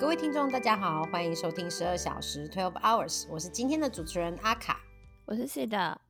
[0.00, 4.80] 各位听众，大家好，欢迎收听十二小时 （Twelve Hours），我是今天的主持人阿卡。
[5.26, 6.00] 我是 C 的，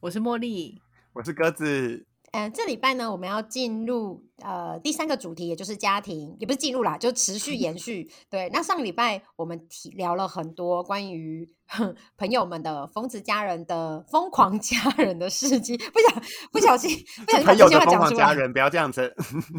[0.00, 0.80] 我是茉莉，
[1.12, 2.06] 我是鸽子。
[2.32, 8.08] 嗯，这礼拜呢，我们要进入呃第三个主题，也就是家庭，也不是进入啦，就持续延续。
[8.30, 11.48] 对，那上个礼拜我们提聊了很多关于
[12.16, 16.22] 朋友们的疯子家人的疯狂家人的事迹，不小
[16.52, 18.24] 不小心不小心把朋友的疯这句话讲出来。
[18.24, 19.12] 狂家人，不要这样子。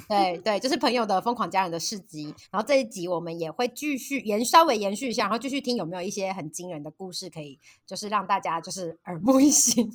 [0.08, 2.34] 对对，就是朋友的疯狂家人的事迹。
[2.50, 9.92] 然后这一集我们也会继续延稍微延续一下，然后继续听有没有一些很惊人的故事，可以就是让大家就是耳目一新。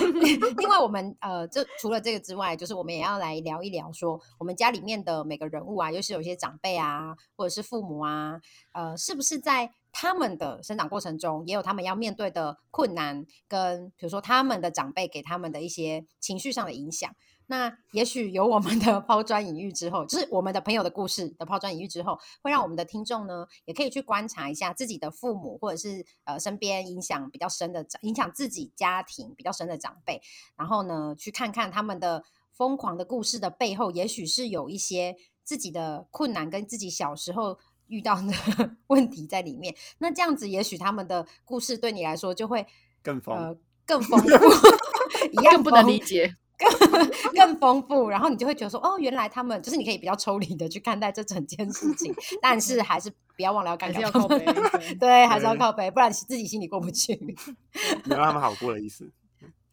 [0.58, 8.40] 另外，我们呃，就除了这个之外，就是我们也要来聊一聊说，我们家里面的每个人物啊，尤其有一些长辈啊，或者是父母啊，
[8.72, 17.14] 呃，是不是在他们的生长过程中，也有他们要面对的困难，跟比如说他们的长辈给他们的一些情绪上的影响。
[17.46, 30.22] 那也许有我们的 抛砖引玉之后，就是我们的朋友的故事的抛砖引玉之后，会让我们的听众呢，也可以去观察一下自己的父母，或者是呃身边影响比较深的长，影响自己家庭比较深的长辈，
[30.56, 32.24] 然后呢，去看看他们的
[32.56, 38.32] 疯狂的故事的背后，也许是有一些自己的困难跟自己小时候遇到的
[38.88, 39.74] 问题在里面。
[39.98, 42.66] 那这样子，也许他们的故事对你来说就会
[43.02, 44.28] 更丰，呃更丰富，
[45.32, 46.36] 一样不能理解。
[46.56, 57.16] 更更丰富，然后你就会觉得说，哦，原来他们就是你可以比较抽离的去看待这整件事情，但是还是不要忘了要干还是掉他们要靠背对 对，还是要对靠背，不然自己心里过不去，
[58.04, 59.10] 没有让他们好过的意思。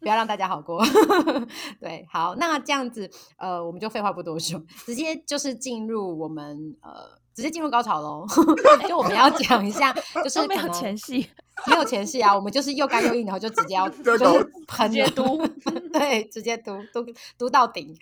[0.02, 0.84] 不要让大家好过。
[1.80, 8.26] 对，好，那这样子，呃，我们就废话不多说，直接就是进入我们呃，直接进入高潮喽。
[8.90, 11.30] 就我们要讲一下，就是都没有前戏，
[11.68, 15.48] 没有前戏啊，我们就是又干又硬，然后就直接要 这个就是喷直接了读，
[15.94, 17.06] 对，直接读读
[17.38, 17.96] 读到顶。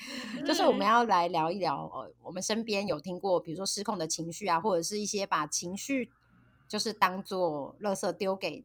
[0.45, 6.09] 就是我们要来聊一聊，呃，我们身边有听过，比如说失控的情绪啊，或者是一些把情绪
[6.69, 8.63] 就是当做垃圾丢给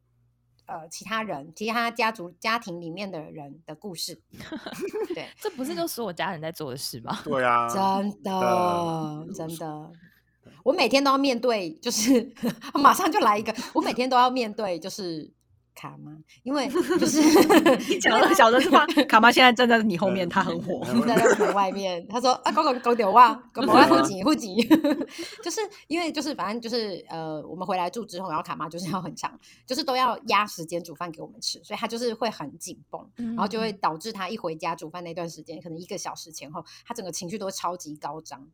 [0.67, 4.21] 呃其他人、其他家族家庭里面的人的故事。
[5.15, 7.19] 对，这不是就是我家人在做的事吗？
[7.25, 9.91] 对啊，真的，真的。
[10.63, 12.33] 我每天都要面对，就是
[12.75, 15.31] 马上就来一个，我每天都要面对，就是
[15.75, 16.12] 卡妈，
[16.43, 16.69] 因为
[16.99, 17.21] 就是
[17.89, 18.87] 你讲了小的是吧？
[19.09, 20.81] 卡妈现在站在你后面，她很火。
[21.07, 24.55] 站在那门外面，他说啊，公公公丢哇，公公不急不急，
[25.43, 38.47] 就是因为就是反正就是呃，我们回来住之后，然后卡妈就是要很长，就是都要压时间煮饭给我们吃，所以他就是会很紧绷，然后就会导致他一回家煮饭那段时间，可能一个小时前后，他整个情绪都会超级高涨。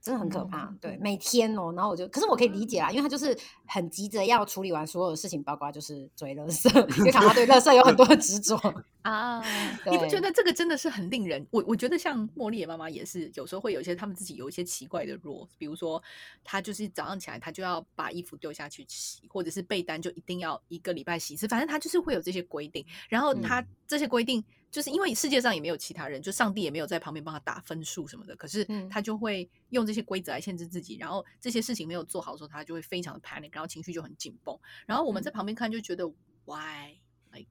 [0.00, 3.36] 真的很可怕，对，每天哦，然后我就，可是我可以理解啦，因为他就是
[3.66, 8.56] 很急着要处理完所有的事情，包括就是追垃圾， 因为卡妈对垃圾有很多的执着，
[9.02, 9.42] 啊，
[9.90, 11.46] 你不觉得这个真的是很令人？
[11.50, 16.02] 我我觉得像茉莉的妈妈也是，有时候会有一些他们自己有一些奇怪的 rules，比如说
[16.44, 22.84] 她就是早上起来，她就要把衣服丢下去洗，或者是被单就一定要一个礼拜洗一次，反正她就是会有这些规定。
[23.08, 34.58] 然后她这些规定，就是因为世界上也没有其他人，就上帝也没有在旁边帮他打分数什么的，可是他就会用这些规则来限制自己，然后这些事情没有做好的时候，他就会非常的 panic，然后情绪就很紧绷。
[34.86, 36.06] 然后我们在旁边看就觉得
[36.44, 36.98] why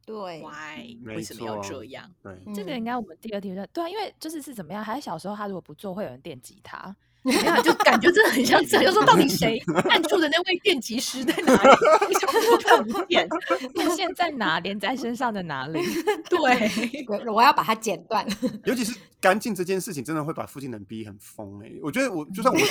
[0.06, 0.98] 对，why？
[1.06, 2.12] 为什么要错这样？
[2.22, 2.54] 对，嗯。
[2.54, 4.84] 这个应该我们第二题就对啊，因为就是是怎么样？
[4.84, 8.86] 还是小时候他如果不做，会有人电吉他，对啊，就感觉真的很像这样。
[8.88, 11.70] 就说到底谁 按住的那位电吉师在哪里？
[12.08, 13.28] 为什么都看不见？
[13.74, 14.60] 电线在哪？
[14.60, 15.80] 连在身上的哪里？
[16.30, 18.26] 对，我我要把它剪断。
[18.66, 21.72] 尤其是干净这件事情，真的会把附近人逼很疯哎。
[21.84, 22.68] 我觉得我就算我姐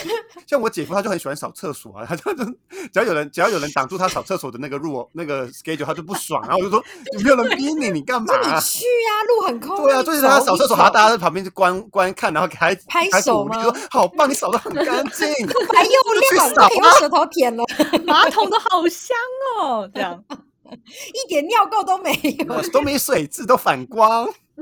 [0.46, 2.54] 像我姐夫，他就很喜欢扫厕所啊，他就只
[2.94, 6.82] 要有人只要有人挡住他扫厕所的那个路那个 schedule，他就不爽，然后我就说
[7.22, 8.60] 没有人逼你，你干嘛你啊？
[8.60, 9.76] 去啊，路很空。
[9.84, 15.26] 对啊，你就是他扫厕所，还要大家在旁边就观观看，然后给他拍还鼓励手吗说好棒，你扫的很干净。
[15.74, 15.90] 还又
[16.36, 17.64] 亮，扫还用舌头舔了，
[18.04, 19.16] 马桶都好香
[19.60, 20.24] 哦，这样。
[20.68, 22.62] 一点尿垢都没有。
[22.70, 24.28] 都没水渍，都反光。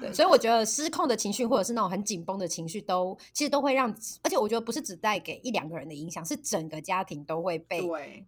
[0.00, 7.82] 对，所以我觉得失控的情绪或者是那种很紧绷的情绪都，其实都会让，而且我觉得不是只带给一两个人的影响，是整个家庭都会被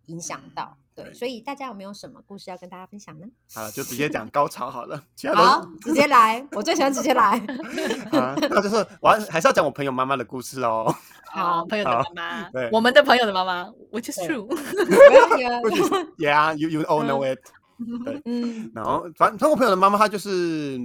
[0.06, 0.76] 影响到。
[1.04, 3.26] 对，所以大家有没有什么故事要跟大家分享呢？
[3.54, 7.38] 好了，就直接讲高潮好了，其他好，直接来，我最喜欢直接来。
[8.12, 10.94] 啊，那就是我还是要讲我朋友妈妈的故事哦。
[11.30, 14.48] 好朋友的妈妈对，我们的朋友的妈妈，which is true。
[16.16, 17.38] yeah, you you all know it。
[18.04, 20.78] 对，嗯然后反正我朋友的妈妈她就是，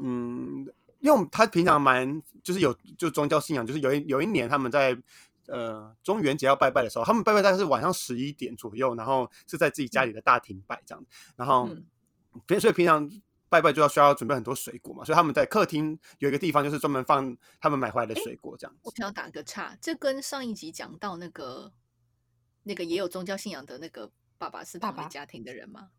[0.00, 0.66] 嗯，
[1.00, 4.96] 因为我们她平常蛮就是有就宗教信仰，就是有一有一年他们在
[5.48, 11.04] 呃中元节要拜拜的时候，他们拜拜大概是晚上十一点左右，然后是在自己家里的大厅拜这样，
[11.36, 11.84] 然后嗯
[12.46, 13.10] 平所以平常。
[13.48, 18.80] 拜拜拜就要需要准备很多水果嘛，所以他们在客厅有一个地方就是专门放他们买回来的水果这样子。
[18.82, 21.72] 我想要打个岔，这跟上一集讲到那个
[22.64, 25.90] 那个也有宗教信仰的那个爸爸是爸爸家庭的人吗？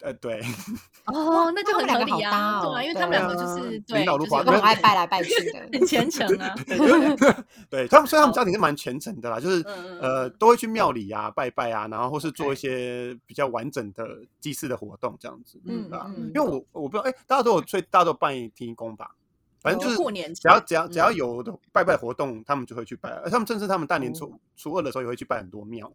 [0.00, 0.40] 呃，对，
[1.06, 5.60] 哦，那就很合理啊，哦对啊，因为他们两个就是对就是领导如花都很爱拜来拜去的。
[5.72, 6.54] 很虔诚啊，
[7.70, 9.62] 对，他们，所以他们家庭是蛮虔诚的啦，就是
[10.00, 16.06] 呃都会去庙里啊拜拜啊，然后或是做一些比较完整的祭祀的活动这样子，嗯对吧？
[16.16, 19.14] 嗯因为我我不知道，哎，大家都有，所以大家都办天公吧，
[19.60, 21.16] 反正就是过年只要只要只要嗯。
[21.16, 24.14] 有的拜拜活动，他们就会去拜，而他们正是他们大年哦。
[24.16, 25.92] 初初二的时候也会去拜很多庙，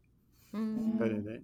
[0.54, 1.44] 嗯，对对对。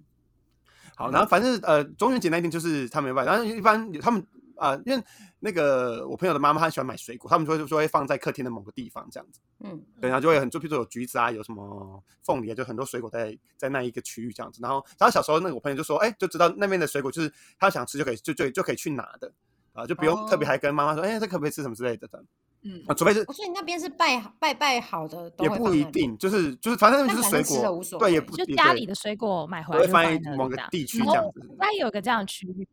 [1.02, 4.26] 好，然后反正呃，中元节那一天就是他们拜，然后一般他们
[4.56, 5.04] 啊、因为
[5.40, 14.60] 那个我朋友的妈妈她喜欢买水果，他们就会就会放在客厅的某个地方这样子，嗯，对，然后就会很就比如说有橘子啊，有什么凤梨啊，就很多水果在在那一个区域这样子。
[14.62, 19.34] 然后，然后小时候那个我朋友就说，哎，就知道那边的水果就是他想吃就可以就就就可以去拿的。
[19.74, 20.50] 啊，就不用特别哦。
[20.50, 22.22] 还跟妈妈说，哎，这可不可以吃什么之类的的
[22.64, 25.50] 嗯啊，除非是哦所以那边是拜拜拜好的，也。
[25.50, 31.56] 不一定，就是就是反正就是水果，对，也不就家里的水果买回来会放在在某个地区哦这样子。
[31.60, 32.68] 那有个这样的区域，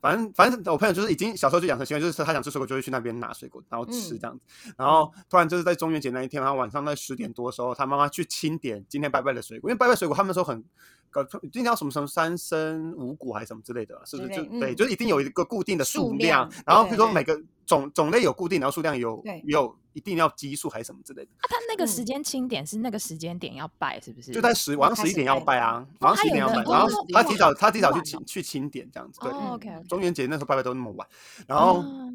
[0.00, 4.46] 反正反正我朋友就是已经小时候就养成习惯，就是他想吃水果就会去那边拿水果，然后吃嗯这样子。
[4.78, 10.64] 然后突然就是在中元节那一天，然后晚上在十点多的时候，他妈妈去清点今天拜拜的水果，因为拜拜水果他们说很。
[11.10, 14.28] 搞今天要什么什么三生五谷还是什么之类的，是不是？
[14.28, 21.30] 就对，嗯就是一定有一个固定的数数量量，然后比如说每个种种类有固定，然后数量有也有一定要基数还是什么之类的。
[21.40, 24.30] 啊，他那个嗯时间清点是那个时间点要拜，是不是？
[24.30, 29.88] 就在十晚上十一点要拜拜啊，晚上他十一点要拜，然后哦他提早他提早去清去清点这样子，对。
[29.88, 31.08] 中元节那时候拜拜都那么晚，
[31.48, 32.12] 然后哦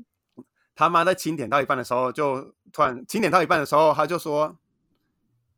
[0.73, 4.57] 他妈在清点到一半的时候，就突然清点到一半的时候，他就说：“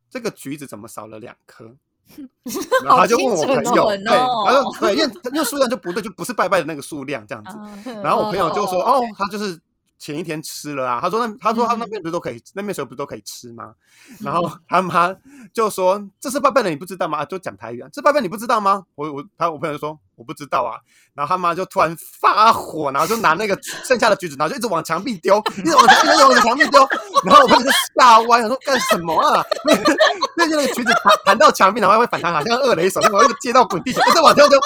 [0.08, 1.76] 这个橘子怎么少了两颗？”
[2.84, 7.50] 然后他就问我朋友，对，他说对，因为因为数量就不对，就不是拜拜的那个数量这样子。
[7.50, 9.58] 啊然后我朋友就说：“哦哦，他就是
[9.98, 13.74] 前一天吃了啊。”他说：“那他说他那边不是都可以，那边水果不是都可以吃吗？”
[14.20, 15.14] 然后他妈
[15.52, 18.84] 就说：“这是拜拜的，你不知道吗？”啊，就讲台语啊，这拜拜你不知道吗？
[18.94, 20.78] 我我他我朋友就说：“我不知道啊。”
[21.14, 26.88] 然后他妈就突然发火，然后就拿那个剩下的橘子，然后就一直往墙壁丢，一直往墙壁丢，一直往墙壁丢。
[27.24, 29.44] 然后我朋友就吓歪，想说干什么啊？
[29.64, 29.96] 那那个
[30.36, 34.58] 那个橘子弹弹到墙壁，然后会反弹，好像二雷手然后，又接到滚地球，一直往丢丢。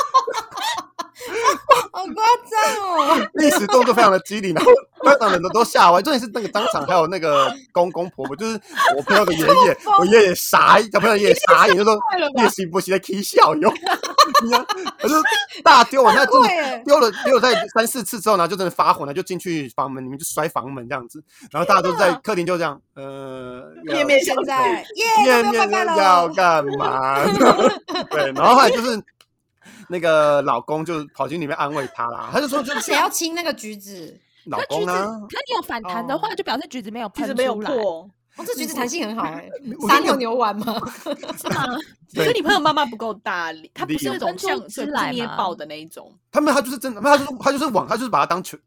[1.92, 2.14] 好夸
[2.48, 3.30] 张哦！
[3.34, 4.72] 历史动作非常的激烈，然后
[5.04, 6.00] 当场人都都吓歪。
[6.02, 8.60] 重点是那个当场还有那个公公婆婆，就是
[8.96, 11.98] 我朋友的爷爷， 我爷爷傻，小朋友也傻眼，就说
[12.38, 13.72] 夜行不行在 K 笑哟，
[15.02, 15.14] 我就
[15.62, 26.34] 大丢，我那真的丢了丢了在三四次之后，然后就真的发火，然后就进去房门里面就摔房门这样子，然后大家都在客厅就这样，呃，面面相现在耶，面面要了。
[26.34, 27.24] 干嘛？
[28.10, 29.00] 对，然后后来就是
[29.92, 34.18] 那个老公就跑进里面安慰她啦， 他就说就那谁要亲那个橘子？
[34.46, 36.34] 老可橘子，公啊，那你有反弹的话，哦。
[36.34, 39.48] 就表示橘子没有喷出来，破，哦，这橘子弹性很好哎，
[39.78, 40.80] 我觉得撒牛牛丸吗？
[41.38, 41.66] 是吗？
[42.12, 42.24] 对。
[42.24, 48.58] 所以你朋友妈妈不够大力，她不是那种像是捏爆的那一种，他们他就是真的，他就是他就是往他就是把它当球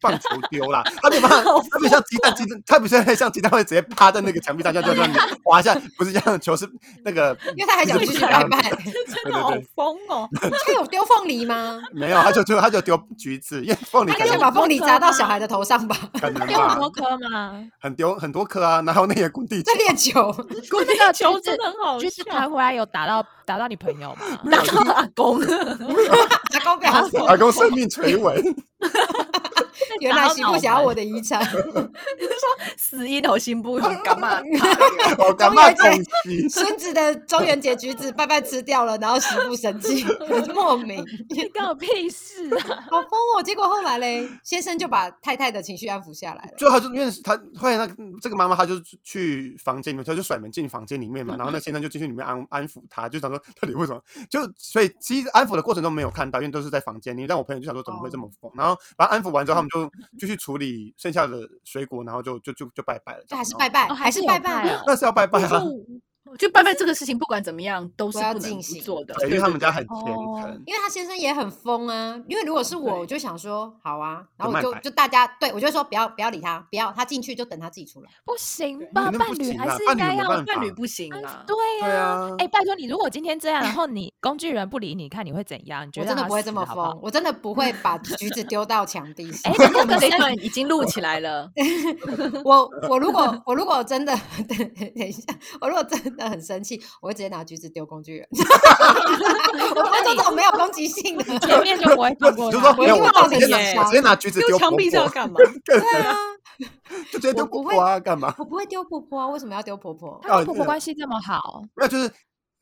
[0.00, 5.10] 棒球丢啦， 他没有办法，他没有像鸡蛋鸡蛋，他不是像鸡蛋会直接趴在那个墙壁上，这样这样
[5.44, 6.68] 滑下，不是这样的球是
[7.04, 8.60] 那个，因为他还想继续拜拜。
[8.70, 10.28] 对真的好疯哦！
[10.40, 11.80] 他有丢凤梨吗？
[11.92, 17.62] 没有，他就就他就丢橘子，因为凤梨他就把凤梨砸到小孩的头上吧，可能有很多，颗吗？
[17.80, 20.32] 很丢很多颗啊，然后那些滚地球在，练球。
[20.70, 24.20] 滚那个球子真的很好橘子笑弹回来有打到打到你朋友吗？
[24.50, 28.42] 打到阿公，阿公表示，阿公生命垂危，
[30.00, 31.44] 原来媳妇想要我的遗产。
[31.44, 31.60] 说
[32.76, 34.40] 死一头心不干嘛？
[35.18, 35.92] 我干嘛恭
[36.24, 36.48] 喜？
[36.48, 40.04] 孙子的中元节橘子拜拜吃掉了，然后媳妇生气，
[40.54, 42.84] 莫名你关我屁事啊！
[42.90, 43.42] 好疯哦。
[43.42, 46.50] 结果后来嘞，先生就把太太的情绪安抚下来了。
[46.56, 54.00] 就他就因为他后来那个这个妈妈，她就去房间里面，她就甩门进房间里面嘛，然后那先生就进去里面安安抚她，就想说到底为什么？
[54.28, 57.26] 就所以其实安抚的过程中没有看到，因为都是在房间里。
[57.26, 58.50] 但我朋友就想说怎么会这么疯？
[58.56, 59.79] 然后把他安抚完之后，他们就
[60.18, 63.24] 继续处理剩下的水果，然后就就就就拜拜了。
[63.28, 65.62] 就还是拜拜，哦还是拜拜那是要拜拜啊，
[66.38, 69.96] 就拜拜这个事情，不管怎么样都是要不能不进行做的，因为他们家很虔。
[70.66, 72.20] 因为他先生也很疯啊。
[72.28, 78.10] 因为如果是我，我就想说好啊，然后我就就大家对我就说不要不要理他，不要他进去就等他自己出来。
[78.24, 79.10] 不行吧？
[79.10, 81.44] 伴侣还是应该要伴侣不行啊。
[81.46, 81.56] 对
[81.88, 82.28] 啊。
[82.38, 85.86] 哎，拜托你，如果今天这样，然后 你工具人不理你，看你会怎样？
[85.86, 89.70] 你觉得真的不会这么疯，我真的不会把橘子丢到墙壁上 哎。
[89.80, 91.50] 我们这一段已经录起来了，
[92.44, 94.14] 我我如果我如果真的
[94.48, 95.22] 等等一下，
[95.60, 98.28] 我如果真的很生气，我会直接拿橘子丢工具人。
[99.74, 105.36] 我不会做这种没有攻击性的，前面就不会通过就说没有，我直接拿直接拿橘子丢丢墙壁是要干嘛？
[105.64, 106.16] 对对啊，
[107.12, 108.34] 就直接丢我不会婆婆啊，干嘛？
[108.38, 110.18] 我不会丢婆婆啊，为什么要丢婆婆？
[110.22, 112.10] 她跟婆婆关系这么好，那，就是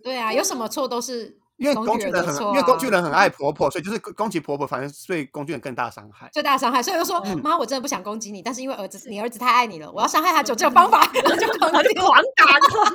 [0.02, 6.30] 对啊，有什么错都是因为工具人很，因为工具人很爱婆婆，所以就是攻击婆婆，反而对工具人更大伤害。
[6.32, 12.02] 最大的伤害，所以我就说嗯妈，我真的不想攻击你，但是因为儿子， 你儿子太爱你了，我要伤害他，就这种方法，然后就 狂他就丢。
[12.02, 12.92] 狂打，狂他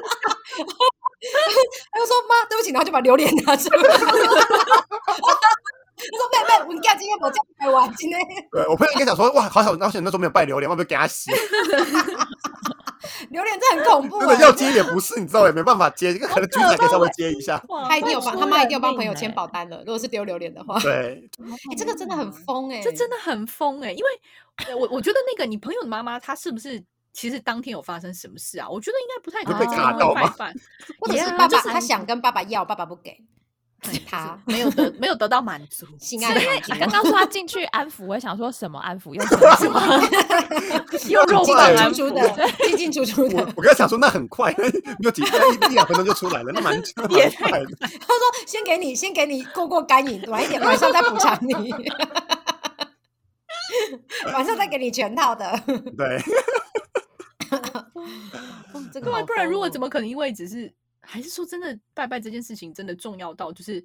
[2.00, 3.78] 就说妈，对不起，然后就把榴莲拿出来。
[5.96, 8.20] 他说妹妹，我家今天我这样台湾今天
[8.52, 11.30] 对我朋友应该想说，哇，好想，好想那时候没有拜榴莲，我不要给他洗。
[13.30, 17.62] 榴莲真的很恐怖、欸，真的要接也不是，你知道也没办法接，可能橘子可以稍微接一下。
[17.70, 19.80] 哇他一定有帮他妈一定有帮朋友签保单了。
[19.80, 21.30] 如果是丢榴莲的话，对，
[21.72, 28.68] 哎、这个真的很疯哎、这真的很疯哎、因为呃我我觉得那个你朋友的妈妈，她是不是其实当天有发生什么事啊？
[28.70, 30.52] 我觉得应该不太可会被能因为卡到吧
[31.00, 33.18] 或者是爸爸就是他想跟爸爸要，爸爸不给，
[34.10, 39.14] 他 没有得没有得到满足， 性爱的满足刚刚说他进去安抚，我想说什么安抚？
[39.14, 39.82] 用什么？
[41.10, 43.38] 又肉进棒安进出出抚的，进进出出的。
[43.38, 44.72] 我我刚才想说那很快，没
[45.02, 47.08] 有几一一两分钟就出来了，那蛮快
[47.60, 47.68] 的。
[47.80, 51.74] 他说：“先给你，先给你过过干瘾，晚一点晚上再补偿你，
[54.34, 55.52] 晚上再给你全套的。
[55.98, 56.18] 对，
[58.74, 60.74] 哦”这个对不然如果怎么可能因为只是，
[61.04, 63.84] 还是说真的拜拜这件事情真的重要到就是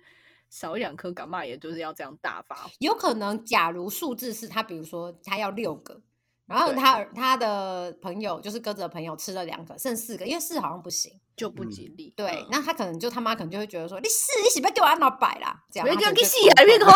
[0.48, 3.44] 少一两颗感冒也就是要这样大发有可能？
[3.44, 6.00] 假如数字是他，比如说他要六个，
[6.46, 11.12] 然后他他的朋友就是鸽子的朋友吃了两个，剩四个，因为四好像不行。
[11.38, 12.12] 就不嗯吉利。
[12.16, 16.90] 对，嗯那他可能就他妈可能就会觉得说：“你四，你喜不给我按到摆啦？”这样就戏啊，别给我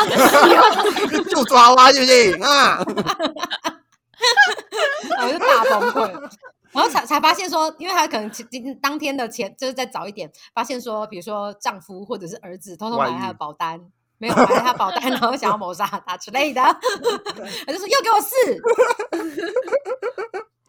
[1.30, 2.82] 就抓娃是不是啊？
[5.16, 6.10] 然后就大崩溃。
[6.72, 13.80] 然后才才发现说，因为他可能前今当天的前就是再早一点，发现说，比如说丈夫或者是儿子偷偷买了他的保单，
[14.18, 16.62] 没有买了他保单，然后想要谋杀他之类的
[17.66, 18.34] 他就说又给我四，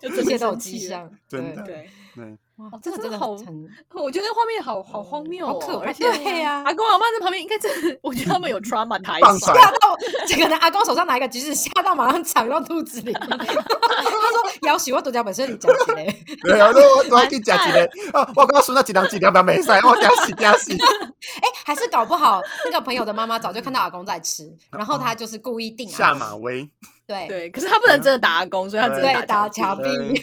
[0.03, 0.55] 就这真的些都有。
[0.55, 5.59] 迹象，真的对对，对，哇，哦这个真的真的好很 我觉得画面好好荒谬哦，
[5.97, 13.13] 对呀阿公阿妈在旁边应该真的，我觉得他们有 trauma 台吓到，这个人阿公手上拿一个橘子，吓到马上藏到肚子里。
[13.23, 16.05] 他说：“要许我独家本身你讲起来。”
[16.43, 17.83] 对啊，我我还给你讲一个
[18.13, 20.73] 啊，我刚刚说那几两几两不要没塞，我给他洗给他洗。
[20.73, 26.69] 哎，还是搞不好那个朋友的妈妈早就看到阿公在吃，然后他就是故意定阿下公马威，
[27.05, 30.21] 对对，可是他不能真的打工，所以他只能对打墙墙壁。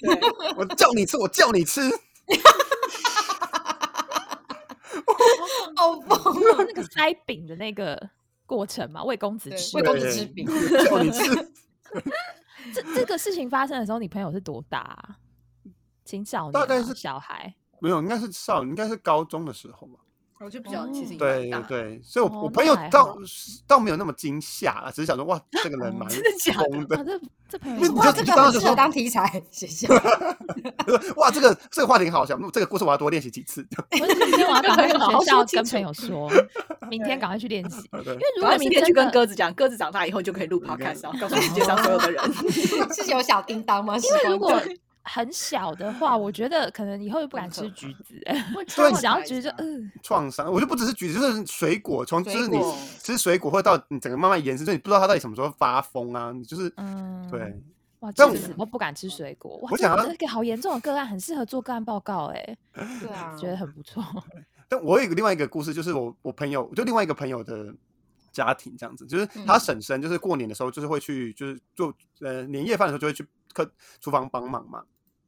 [0.56, 1.82] 我叫你吃，我叫你吃。
[5.76, 6.56] 好 疯哦！
[6.58, 8.10] 那个塞饼的那个
[8.46, 9.88] 过程嘛，喂公子吃对喂。
[9.88, 10.46] 公子吃饼，
[10.84, 11.22] 叫你吃。
[12.74, 15.16] 这这个事情发生的时候，你朋友是多大啊？
[16.04, 16.60] 青少年吗？
[16.60, 17.54] 大概是小孩。
[17.80, 20.00] 没有，应该是少，应该是高中的时候吧。
[20.42, 23.16] 我就比较其实对，对，所以我哦我朋友倒好
[23.66, 27.04] 倒没有那么惊吓啊，只是想说哇，这个人蛮真的假的。
[27.04, 27.20] 这
[27.50, 29.86] 这朋友哇，这个很适合当题材，谢谢。
[31.16, 33.66] 哇，这个这个话题很好笑，这个故事我要多练习几次。
[34.00, 35.20] 我是今天我要赶快去好好
[35.52, 36.30] 跟朋友说，
[36.88, 37.82] 明天赶快去练习。
[37.92, 42.22] 因为如果明天去跟鸽子讲，鸽子长大以后就可以录 podcast，然后告诉世界上所有的人。
[42.94, 43.94] 是有小叮当吗？
[43.98, 44.58] 因为如果
[45.02, 48.14] 很小的话，我觉得可能以后就不敢吃橘子。
[48.76, 52.58] 对想要橘子，嗯，创伤，我就不只是橘子，就是水果，从就是你
[52.98, 57.54] 吃水果会到你整个慢慢延伸，就你不知道它到底什么时候发疯啊，你就是嗯，对。
[58.00, 64.02] 哇，但我橘子都不敢吃水果，哇，我想要这这个好严重的个案，很适合做个案报告，哎，对啊，觉得很不错。
[64.68, 67.74] 但我有一个另外一个故事，就是我我朋友，就另外一个朋友的
[68.32, 73.70] 家庭这样子，就是他嗯婶婶，就是过年的时候，就是会去，就是做呃年夜饭的时候就会去客
[74.00, 74.82] 厨房帮忙嘛。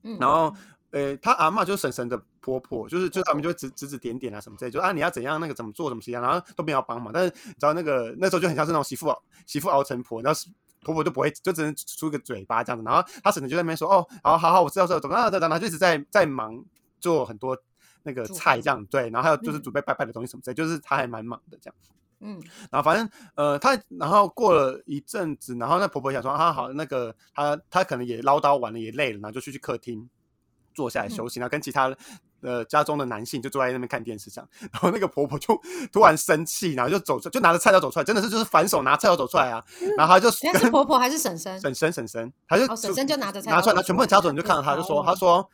[0.04, 0.54] 嗯然后
[0.90, 7.10] 呃，他阿嬷就是婶婶的婆婆，就是就是他们就会指指指点点啊什么之类，就啊你要怎样那个怎么做怎么怎样，然后都没有帮忙。
[7.12, 10.48] 但是你知道那个那时候就很像是那种媳妇熬媳妇熬成婆，然后是
[10.82, 12.84] 婆婆就不会，就只能出一个嘴巴这样子。
[12.84, 16.62] 然后他婶婶就在那边说哦，好好好，我知道知道，懂啊，然后就一直在在忙
[17.00, 17.56] 做很多
[18.02, 21.74] 那个煮菜饭这样对，然后还有就是嗯准备拜拜的东西什么之类，就是他还蛮忙的这样。
[22.22, 30.08] 嗯然后反正呃，她然后过了一阵子，然后那婆婆想说啊好，那个她她可能也唠叨完了，也累了，然后就去去客厅
[30.72, 31.94] 坐下来休息，然后跟其他
[32.42, 34.48] 呃家中的男性就坐在那边看电视这样。
[34.72, 35.60] 然后那个婆婆就
[35.92, 39.62] 突然生气，然后就走出，就拿着菜刀走出来，真的是就是反手拿菜刀走出来啊。
[39.98, 41.60] 然后她就那是婆婆还是婶婶？
[41.60, 45.48] 婶婶婶婶，她就哦婶婶就拿着菜拿出来，全部的家族人就看到她，就说哦她说。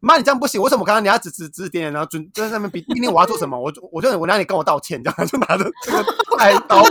[0.00, 0.62] 妈，你这样不行！
[0.62, 3.58] 为什么刚刚你要指指指指点点，然后准就在那边比今天我要做什么？
[3.60, 6.04] 我就我就我让你跟我道歉，这样就拿着这个
[6.38, 6.82] 菜刀，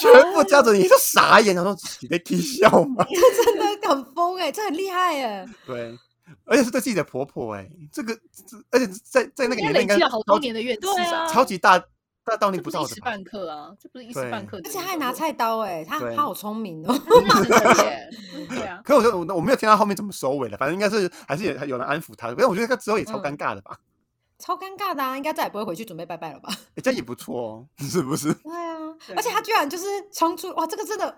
[0.00, 3.04] 全部家族人也就傻眼，然后说你在踢笑吗？
[3.44, 5.46] 真的很疯哎，这很厉害哎。
[5.66, 5.96] 对，
[6.44, 11.26] 而且是对自己的婆婆哎、这个这而且在在那个年代应该好多年的怨气啊？
[11.26, 11.82] 超级大
[12.24, 13.00] 大道理这不是一时？
[13.00, 14.70] 半刻啊，这不是一时半刻而。
[14.70, 16.94] 且他还拿菜刀哎、他他好聪明哦。
[18.48, 22.34] 对啊， 可我觉得我我没有听到后面怎么收尾了，反正应该是还是有有人安抚他的。
[22.34, 23.78] 可是我觉得他之后也超嗯尴尬的吧？
[24.38, 26.50] 超尴尬的啊，应该再也不会回去准备拜拜了吧？
[26.76, 28.32] 哎，这样也不错哦，是不是？
[28.34, 28.76] 对啊，
[29.16, 31.16] 而且他居然就是冲出，哇，这个真的，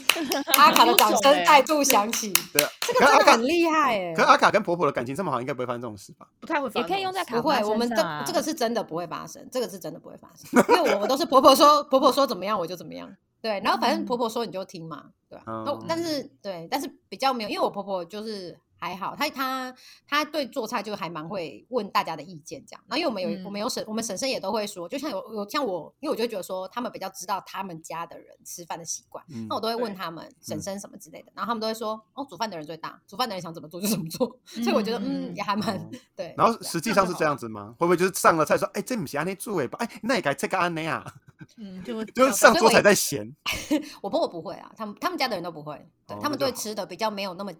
[0.58, 2.68] 阿卡的掌声再度响起，对啊。
[2.80, 4.22] 这个真的很厉害哎可。
[4.22, 6.26] 是阿卡跟婆婆的感情这么好，应该不会发生这种事吧？
[6.40, 7.96] 不太会发也可以用在卡巴不会，我们这
[8.26, 19.74] 这个是真的不会发生，这个是真的不会发生，因为我们都是婆婆说婆婆说怎么样我就怎么样，对，然后反正婆婆说你就听嘛，对吧、那我但嗯是对，但是比较没有，因为我婆婆就是还好，他他
[20.08, 37.76] 他对做菜就还蛮会问大家的意见这样，然后因为我们有、我嗯们有婶我们婶婶也都会说，就像有有像我，因为我就觉得说他们比较知道他们家的人吃饭的习惯，嗯那我都会问他们婶婶什么之类的，然后他们都会说哦，煮饭的人最大，煮饭的人想怎么做就怎么做，所以我觉得嗯嗯也还蛮哦对，然后实际上是这样子吗？
[37.78, 39.78] 会不会就是上了菜说，哎，这不是安内做诶吧？
[39.80, 41.04] 哎，那也该这个安内啊，
[41.56, 43.32] 嗯，就会就是上桌才在嫌。
[44.02, 47.52] 我婆婆不会啊，他们他们家的人都不会，对、他们对吃的比较没有那么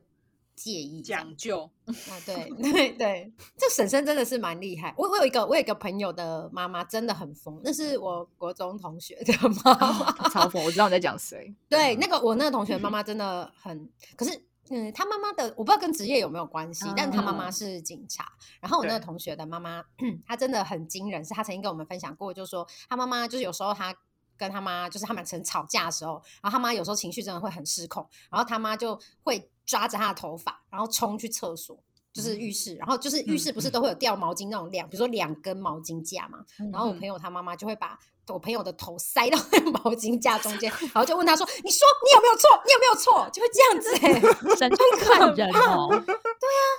[0.54, 1.02] 介意。
[1.02, 1.92] 讲究，啊，
[2.24, 4.94] 对 对对，这婶婶真的是蛮厉害。
[4.96, 9.32] 我我有一个我有一个朋友的妈妈真的很疯，那是我国中同学的
[9.64, 10.28] 妈妈。
[10.28, 11.54] 超疯，我知道你在讲谁。
[11.68, 18.26] 对，那个我那个同学妈妈真的很，可是嗯，他妈妈的我不知道跟职业有没有关系，但是他妈妈嗯是警察。
[18.60, 19.84] 然后我那个同学的妈妈，
[20.26, 23.94] 她真的很惊人，是她曾经跟我们分享过，就是说她妈妈就是有时候她。
[24.34, 36.38] 跟他妈就是他们曾吵架的时候，然后他妈有时候情绪真的会很失控，然后他妈就会抓着他的头发，然后冲去厕所，就是浴室，然后就是浴室不是都会有掉毛巾那种两，比如说两根毛巾架嘛，
[36.72, 42.48] 然后我朋友他妈妈就会把我朋友的头塞到那个毛巾架中间，然后就问他说：“你说你有没有错？
[42.64, 45.88] 你有没有错？”就会这样子哎、 神经看人哦，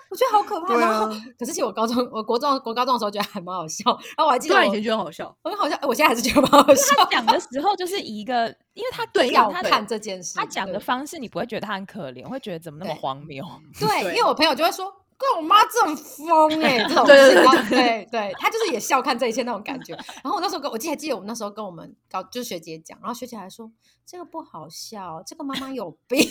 [0.10, 0.76] 我觉得好可 怕。
[0.78, 3.84] 然后啊，可是其实我高中、我国中、国高中的时候觉得还蛮好笑，
[4.16, 5.36] 然后我还记得以前觉得很好笑。
[5.44, 7.06] 我很好笑，我现在还是觉得蛮好笑他。
[7.06, 13.46] 讲的时候就是以一个，因为他对要看这件事，他讲的方式，你不会觉得他很可怜，会觉得怎么那么荒谬？
[13.80, 14.92] 对 因为我朋友就会说。
[15.18, 19.94] 跟我妈这种疯哎、这种对对对事对对，他就是也笑看这一切那种感觉。
[20.24, 23.72] 然后我那时候跟我记还记得我们那时候跟我们高就是学姐讲，然后学姐还说
[24.06, 26.22] 这个不好笑，这个妈妈有病。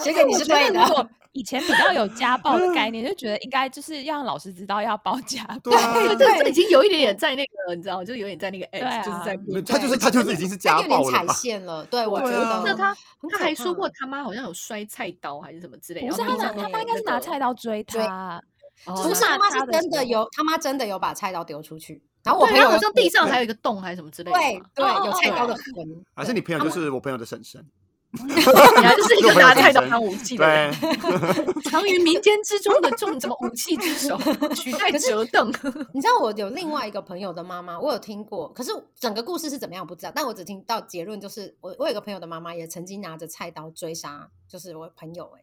[0.00, 5.70] 写给你是对的，得如果以前比较有家暴的概 念，就觉得应该就是要让老师知道要报家 暴。
[5.70, 11.34] 对啊，对对，这已经有一点点在那个，你知道，就有点在那个 edge，、啊就是在他就是他就是已经是他家有点踩暴了吧？
[11.34, 11.84] 线了。
[11.86, 12.94] 对，我觉得那他
[13.30, 18.42] 他还说怕过他妈好像有摔菜刀还是什么之类的，不是他拿他妈应该是拿菜刀追追他，哦
[18.84, 22.02] 不是他妈是真的有，他妈真的有把菜刀丢出去。
[22.24, 27.64] 然后我，朋友好像地上对还有一个洞还是什么之类的嘛，对对有菜刀的哦痕， 还是你朋友就是我朋友的婶婶？
[28.12, 34.18] 你还就是一个拿菜刀当武器的人，对， 藏于民间之中的重种什么武器之首，
[34.54, 35.48] 取代折凳。
[35.94, 45.42] 你知道我有另外一个朋友的妈妈，我有听过，可是整个故事是怎么样不知道，但我只听到结论，就是我我有一个朋友的妈妈也曾经拿着菜刀追杀，就是我朋友哎、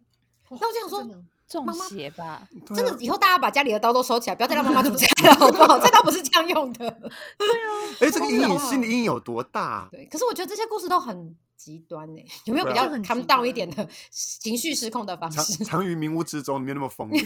[0.52, 2.48] 那我就想说，中邪吧？
[2.76, 5.80] 真的以后大家把家里的刀都收起来，不要再让妈妈煮菜 了，好不好？
[5.80, 6.90] 这刀不是这样用的。
[7.02, 7.68] 对啊
[8.00, 9.90] 哎，这个阴影好心理阴影有多大啊？
[9.92, 15.66] 对，可是我觉得这些故事都很极端呢、有没有比较很极 calm down 一点的情绪失控的方式？
[15.66, 17.22] 藏于冥屋之中，没有那么疯狂。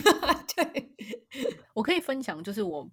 [0.56, 0.90] 对，
[1.74, 2.88] 我可以分享就是我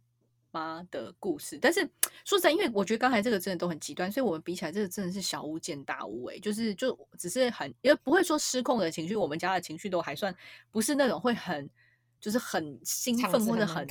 [0.51, 1.81] 妈的故事，但是
[2.25, 10.35] 说实在，因为我觉得刚才这个真的都很极端，所以我们比起来，这个真的是小巫见大巫诶、就是就只是很，因为不会说失控的情绪，我们家的情绪都还算
[10.69, 11.69] 不是那种会很
[12.19, 13.87] 就是很兴奋或者很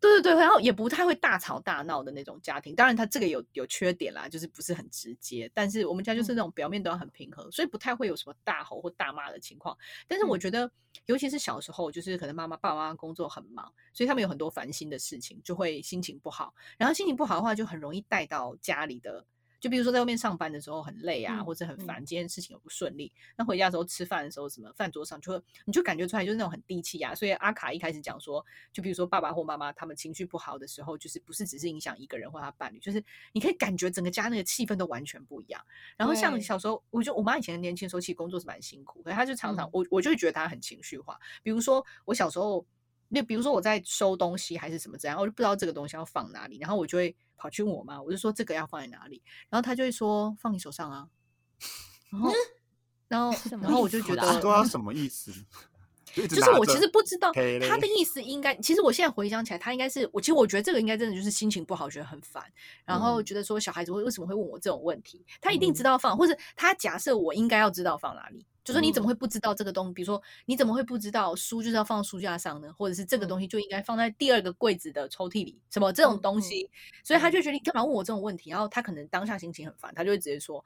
[0.00, 2.74] 对对对，然后也不太会大吵大闹的那种家庭。
[2.74, 5.50] 当然，他这个有有缺点啦，就是不是很直接。
[5.52, 9.76] 但是我们家就是那种表面都要很平和，所以不太会有什么大吼或大骂的情况。
[10.06, 10.70] 但是我觉得，
[11.06, 16.54] 尤其是小时候，就是可能妈妈爸爸妈妈工作很忙，所以他们有很多烦心的事情，就会心情不好。
[16.76, 19.24] 然后心情不好的话，就很容易带到家里的。
[19.60, 27.14] 就比如说在外面上班的时候很累啊，嗯或者很嗯烦，今天事情有不顺利，那回家的时候吃饭的时候，什么饭桌上就会你就感觉出来就是那种很低气压。
[27.14, 35.60] 所以阿卡一开始讲说，就比如说爸爸或妈妈他们情绪不好的时候，就是不是只是影响一个人或他伴侣，就是你可以感觉整个家那个气氛都完全不一样。
[35.96, 41.18] 然后像小时候，我觉得我妈以前年轻的时候其实工作是蛮辛苦，可是她就常常、嗯我我就会觉得她很情绪化。
[41.42, 42.64] 比如说我小时候。
[43.10, 51.08] 那比如说我在收东西还是什么这样，我就不知道这个东西要放哪里，然后我就会跑去问我妈，我就说这个要放在哪里，然后她就会说放你手上啊，
[52.10, 52.32] 然后
[53.08, 55.32] 然后然后我就觉得对啊，什么意思？
[56.14, 62.42] 就就是我其实不知道他的意思，应该其实我现在回想起来，他应该是我其实我觉得这个应该真的就是心情不好，觉得很烦，
[62.84, 68.44] 然后嗯觉得说小孩子会为什么会问我这种问题，他一定知嗯道放，或者他假设我应该要知道放哪里。
[68.68, 69.94] 就是你怎么嗯会不知道这个东西？
[69.94, 72.70] 比如说你怎么会不知道书就是要放书架上呢？
[72.76, 75.58] 或者是这个东嗯西就应该放在第二个柜子的抽屉里？
[75.70, 76.68] 什么这种嗯嗯东西？
[77.02, 78.50] 所以他嗯就觉得你干嘛问我这种问题？
[78.50, 80.62] 然后他可能当下心情很烦，他就会直接说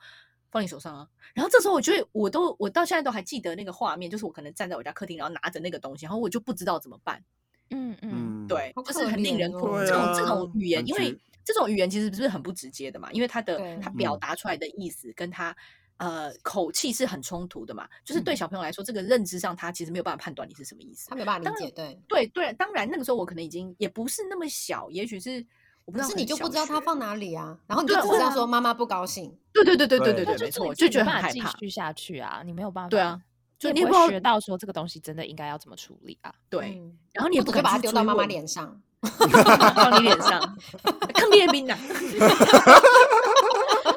[0.51, 1.09] 放你手上啊。
[1.33, 7.23] 然后这时候我觉得我都我到现在都还记得那个画面，就是我可能站在我家客厅，然后拿着那个东西，然后我就不知道怎么办。
[7.71, 9.77] 嗯嗯，嗯，对好，就是很令人怜困惑。
[9.77, 15.57] 哦这种这种语言，因为这种语言其实不是很不直接的嘛，因为他的对他表嗯达出来的意思跟他。
[15.99, 21.71] 呃，口气是很冲突的嘛，就是对小朋友来说，这个认知上他其实没有办法判断你是什么意思，他没有办法理解。
[21.71, 25.45] 对对对，当然那个时候我可能已经也不是那么小，也许是
[25.85, 29.33] 我不知道，是你就不知道他放哪里啊，然后你就只知道说妈妈不高兴。
[29.53, 33.21] 对对对对对对，没错，就觉得害怕继续下去啊，你没有办法对啊，
[33.59, 36.35] 就你会学到说这个东西真的应该要怎么处理啊。
[36.49, 40.59] 对，然后你也不会把它丢到妈妈脸上， 丢到你脸上，
[41.15, 41.79] 坑爹兵啊。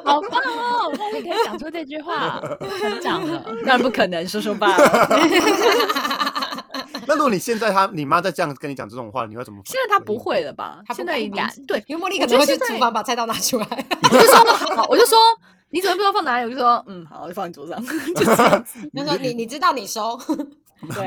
[0.06, 0.92] 好棒哦！
[0.96, 2.40] 那你可以讲出这句话，
[2.80, 3.44] 成长了。
[3.64, 4.68] 那不可能，叔叔爸。
[7.08, 9.60] 那如果你现在他你妈再这样跟你讲这种话，你会怎么？
[9.64, 10.80] 现在他不，会了吧？
[10.86, 13.66] 他现在已经敢对，因为茉莉可能会去厨房把菜刀拿出来。
[14.02, 14.36] 我就说
[14.76, 15.16] 好，我就说
[15.70, 16.44] 你怎么不知道放哪里？
[16.46, 17.80] 我就说嗯，好，我就放你桌上，
[18.14, 18.24] 就
[19.04, 20.18] 说你你知道你收，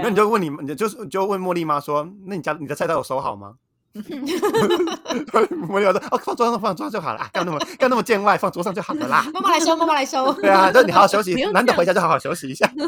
[0.01, 3.55] 那你就问你，你就就问茉莉妈说，那你家你的菜刀有收好吗？
[3.93, 9.25] 茉莉妈说哦，放桌上放桌上就好了，啊，干那么干那么见外，放桌上就好了啦。
[9.33, 10.31] 妈妈来收，妈妈来收。
[10.33, 12.67] 对啊，就你好好休息 难得回家就好好休息一下。
[12.71, 12.87] 可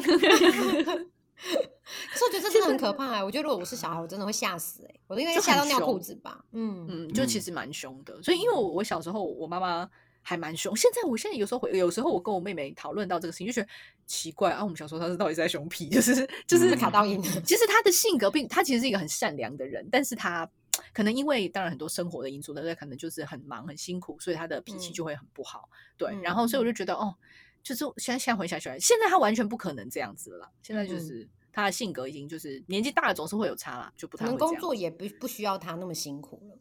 [2.18, 6.40] 是我觉得这真的很可怕哎、我觉得如果我是小孩，我真的会吓死哎、我都应该就吓到尿裤子吧。
[6.52, 8.22] 嗯嗯，就其嗯实蛮凶的。
[8.22, 9.90] 所以因为我我小时候我妈妈
[10.22, 13.68] 还蛮凶，现在我现在有时候回有时候我跟我妹妹讨论到这个事情，就觉得
[14.06, 16.16] 奇怪啊，我们小时候她是到底是在凶屁，就是
[16.48, 17.20] 就是嗯卡到音。
[17.44, 20.48] 其 实她的性格并她其实是一个很善良的人，但是她
[20.94, 25.70] 可能因为当然很多生活的因素，但是可能就是很忙很辛苦，所以他的脾气嗯就会很不好。
[25.98, 27.16] 对，嗯然后所以我就觉得哦，
[27.64, 30.50] 就是现在现在回想起来，现在他完全不可能这样子了。
[30.62, 36.58] 现在就嗯是他的性格已经就是年纪大了总是会有差啦，就不太可能工作也不不需要他那么辛苦了。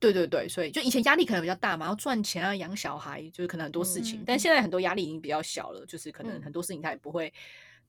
[0.00, 4.24] 对对对，所以就以前压力可能比较大嘛，要赚钱啊，养小孩，就是可能很多事情。
[4.26, 7.32] 但嗯现在很多压力已经比较小了，就是可能嗯很多事情他也不会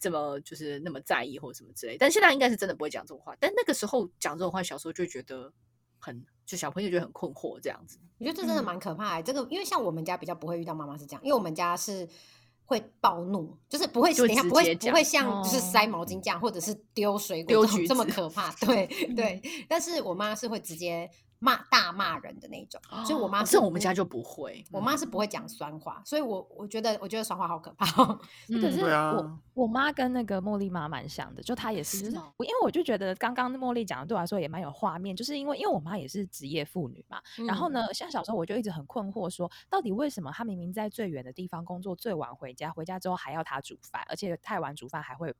[0.04, 1.98] 这么就是那么在意或者什么之类。
[1.98, 3.34] 但现在应该是真的不会讲这种话。
[3.40, 5.52] 但那个时候讲这种话，小时候就会觉得
[5.98, 7.98] 很，就小朋友就很困惑这样子。
[8.20, 12.06] 我觉得这真的嗯蛮可怕的、这个因为像我们家比较不会遇到妈妈是这样，因为我们家是
[12.66, 18.52] 会暴怒，就是不会就等一下不会不会像就是哦塞毛巾这样，或者是丢水果这么可怕。
[18.54, 18.86] 对
[19.16, 21.10] 对，但是我妈是会直接
[21.44, 24.98] 骂大骂人的那种，所以我妈这我们家就不会，我妈嗯。
[24.98, 28.18] 是不会讲酸话，所以我我觉得我觉得酸话好可怕、 哦。
[28.48, 37.74] 可是嗯对啊我我妈跟那个茉莉妈蛮像的，就她也是，就是是哦我因为我就觉得刚刚茉莉讲的对我来说也蛮有画面，就是因为因为我妈也是职业妇女嘛，然后嗯。
[37.74, 45.34] 呢，像小时候我就一直很困惑说，到底为什么她明明在最远的地方工作，最晚回家，回家之后还要她煮饭，而且太晚煮饭还会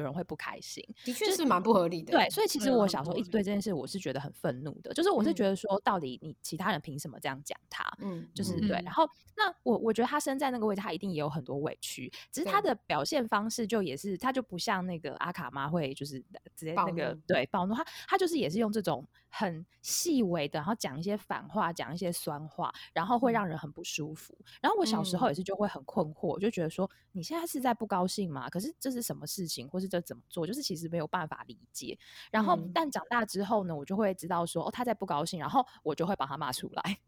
[0.00, 0.84] 有人会不开心。
[1.04, 2.12] 的确是蛮不合理的。
[2.12, 7.84] 对，所以其实我小时候一直对这件事我是觉得很愤怒的，就是我是嗯觉得说，到底你其他人凭什么这样讲他？
[8.00, 16.18] 嗯，就是嗯对，然后那我我觉得他身在那个位置，他一定也有很多委屈，只是他的表现方式就也是，他就不像那个阿卡妈会就是
[16.54, 19.06] 直接暴那个对暴怒，他他就是也是用这种
[19.38, 24.34] 很细微的，然后讲一些反话，讲一些酸话，然后会嗯让人很不舒服。
[24.62, 28.48] 然后我小时候嗯也是就会很困惑，我就觉得说你现在是在不高兴吗？
[28.48, 31.98] 可是这是什么事情，或是这怎么做，就是其实没有办法理解。
[32.30, 36.98] 然后嗯但长大之后呢，我就会知道说哦他在不高兴，然后我就会把他骂出来。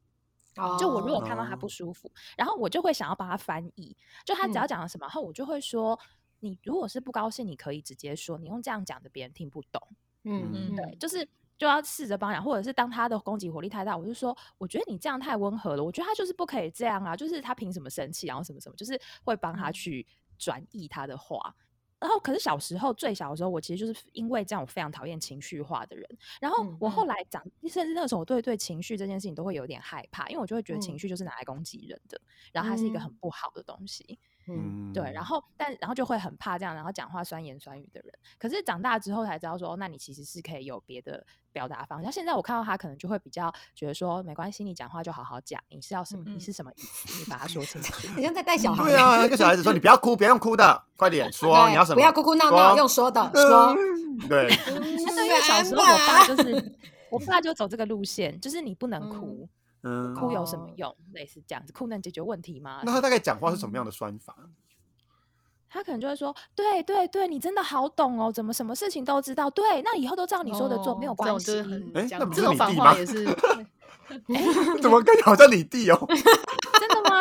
[0.78, 5.96] 就我如果看到他不哦舒服，然后我就会想要帮他翻译，就他只要嗯讲了什么，然后我就会说，
[6.40, 9.80] 你如果是不高兴，你可以直接说，你用这样讲的别人听不懂，
[10.24, 20.06] 嗯嗯对，就是就要试着帮他讲，或者是当他的攻击火力太大，我就说，我觉得你这样太温和了，我觉得他就是不可以这样啊，就是他凭什么生气，然后什么什么，就是会帮他嗯去
[20.38, 21.54] 转译他的话。
[22.00, 26.08] 然后，可是小时候最小的时候，我其实就是因为这样，我非常讨厌情绪化的人。
[26.40, 32.20] 然后嗯我后嗯来长，甚至那个时候，我对对情绪这件事情都会有点害怕，因为我就会觉得情嗯绪就是拿来攻击人的，
[32.52, 34.16] 然后它是一个很嗯不好的东西。
[34.56, 38.12] 嗯对，然后但然后就会很怕这样，然后讲话酸言酸语的人。
[38.38, 42.04] 可是长大之后才知道说，哦，那你其实是可以有别的表达方式。
[42.04, 47.94] 像现在我看到他，可能就会比较觉得说，没关系，你讲话就好好讲，你是要什么，你嗯是什么意思，你把它说清楚。
[48.16, 48.84] 你像在带小孩。
[48.84, 53.74] 对啊，跟小孩子说你不要哭，不要用哭的，快点说你要什么，不要哭哭闹闹，用说的 说。
[53.76, 56.76] 嗯对，那对，因为 小时候我爸就是
[57.08, 59.48] 我爸就走这个路线，就是你不能哭，嗯，
[60.14, 60.96] 哭有什么哦用？
[61.12, 62.82] 类似这样子，哭能解决问题吗？
[62.84, 64.34] 那他大概讲话是什么样的酸法？
[65.70, 69.50] 他可能就会说：“对对对，你真的好懂哦，怎么什么事情都知道？
[69.50, 71.46] 对，那以后都照你说的做，没有关系。
[71.46, 73.24] 就是很哎讲那不是你这种反弟吗话也是
[74.80, 76.08] 怎么感觉好像你弟哦？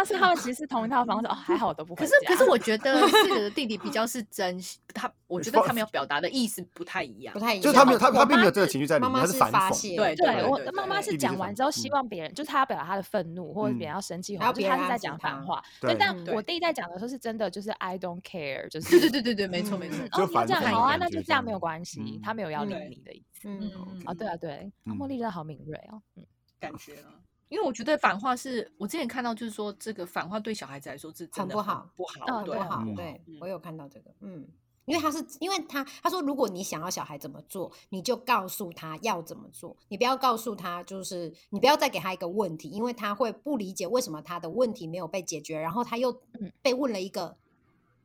[0.03, 0.19] 真的吗？
[0.19, 7.39] 是他们其实是同一套房子哦，还好我都不会可是，可是我觉得四个的弟弟比较是真心，他 我觉得他们要表达的意思不太一样不。
[7.39, 7.63] 太一样。
[7.63, 9.53] 就是他没有他他并没有这个情绪在里面，妈妈是他反讽。
[9.53, 15.63] 发泄，对对我妈妈是讲完之后，嗯希望别人就是他要表达他的愤怒，或者别人要生气，还要或者就是别人安抚他是在讲反话。
[15.81, 23.47] 对但嗯我弟在讲的时候是真的，就是 I don't care，就是对对对对对，没错没错哦，你这样好啊，那就这样没有关系嗯，他没有要理你的意思。
[23.47, 26.01] 嗯，嗯哦，对啊，对，啊茉嗯莉真的好敏锐哦。
[26.15, 26.25] 嗯，
[26.59, 27.13] 感觉啊。
[27.49, 32.95] 因为我觉得反话是我之前看到，就是说这个反话对小孩子来说是真的很不好不好，嗯对不好，嗯。
[32.95, 33.37] 对嗯。
[33.39, 34.47] 我有看到这个，嗯，
[34.85, 46.51] 因为他是因为他他说，如果你想要小孩怎么做，你就告诉他要怎么做，你不要告诉他就是你不要再给他一个问题，因为他会不理解为什么他的问题没有被解决，然后他又嗯。
[46.61, 47.37] 被问了一个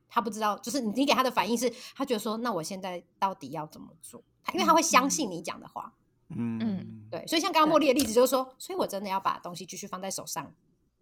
[0.09, 4.23] 他不知道，就是你你给他的反应是，他觉得说，那我现在到底要怎么做？
[4.45, 5.95] 他因为他会相信你讲的话，
[6.37, 10.53] 嗯，对，所以像刚刚茉莉的例子就是说，所以我真的要把东西继续放在手上，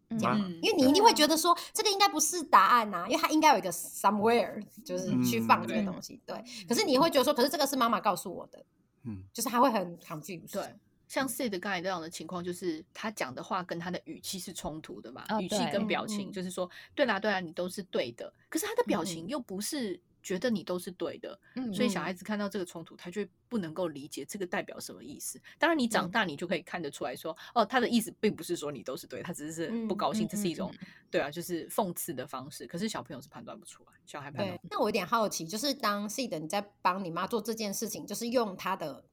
[0.08, 0.18] 嗯。
[0.24, 0.58] 啊嗯。
[0.62, 6.20] 因为你一定会觉得说，这个应该不是答案呐、因为它应该有一个 somewhere，就是去放这个嗯东西。
[6.26, 6.36] 对，
[6.68, 8.64] 可是你会觉得说，可是这个是妈妈告诉我的，
[9.04, 9.22] 嗯。
[9.32, 10.52] 就是他会很 confused。
[10.52, 10.74] 对，
[11.08, 19.06] 像 Sid 刚才这样的情况，就是他讲的话跟他的语气是冲突的嘛，哦语气跟表情，嗯就是说，对啦对啦，你都是对的，可是他的表嗯。
[19.06, 25.40] 情又不是觉得你都是对的，嗯所以小嗯孩子看到这个冲突，他就不能够理解这个代表什么意思。
[25.58, 32.66] 当然，你长嗯大你就可以看得出来说，哦，他的意思并不是说你都是对，他只是嗯不高兴，嗯这是一种嗯对啊，就是讽刺的方式。
[32.66, 39.04] 可是小朋友是判断不出来，小孩判断对，那我有点好奇，就是当 seed 你在帮你妈做这件事情，就是用他的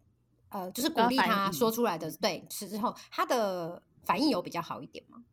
[0.50, 5.24] 呃，就是鼓励他说出来的，对，之后他的反应有比较好一点吗？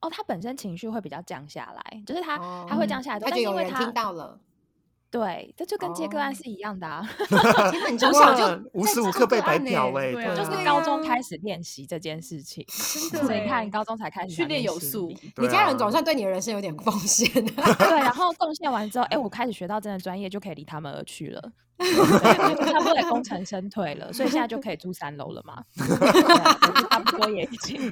[0.00, 4.40] 哦，他本身情绪会比较降下来，就是他哦他会降下来之后，她就因为他听到了，
[5.10, 7.02] 对，这就跟接个案哦是一样的啊，
[7.72, 12.64] 天哪，你从小就哇无时无刻被白嫖欸哎，对啊就是高中啊开始练习这件事情，
[13.10, 17.28] 真的所以你看欸高中才开始训练有素你家人总算对你的人生有点贡献。
[17.44, 21.52] 对，然 后贡献完之后，哎，我开始学到真的专业，就可以离他们而去了。
[21.76, 25.60] 对差不多也功成身退了，所以现在就可以住三楼了嘛。
[26.88, 27.88] 差不多也已经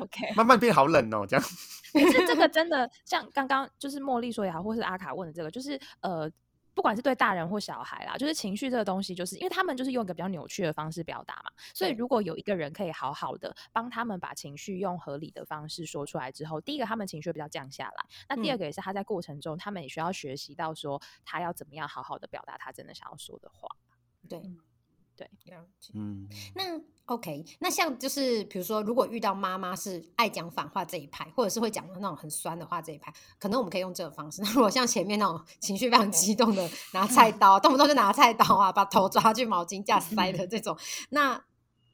[0.00, 0.32] OK。
[0.34, 1.44] 慢慢变好冷哦，这样。
[1.92, 6.30] 可是这个真的像刚刚就是茉莉说也好，或是阿卡问的这个，就是呃。
[6.74, 18.58] 不管是对大人或小孩啦，就是情绪这个东西，就是因为他们就是用一个比较扭曲的方式表达嘛，所以如果有一个人可以好好的帮他们把情绪用合理的方式说出来之后，第一个他们情绪比较降下来，那第二嗯。
[18.58, 23.68] 个也是他在过程中他们也需要学习到说他要怎么样好好的表达他真的想要说的话。
[24.28, 24.40] 对
[25.16, 25.92] 对，了解。
[25.94, 34.40] 嗯，那 OK，那像就是比如说，如果遇到妈妈是爱讲反话这一派，或者是会讲那种很酸的话这一派，可能我们可以用这个方式。
[34.44, 40.76] 那如果像前面那种情绪非常激动的拿菜刀，动不动就拿菜刀啊，把头抓去毛巾架塞的这种，
[41.10, 41.44] 那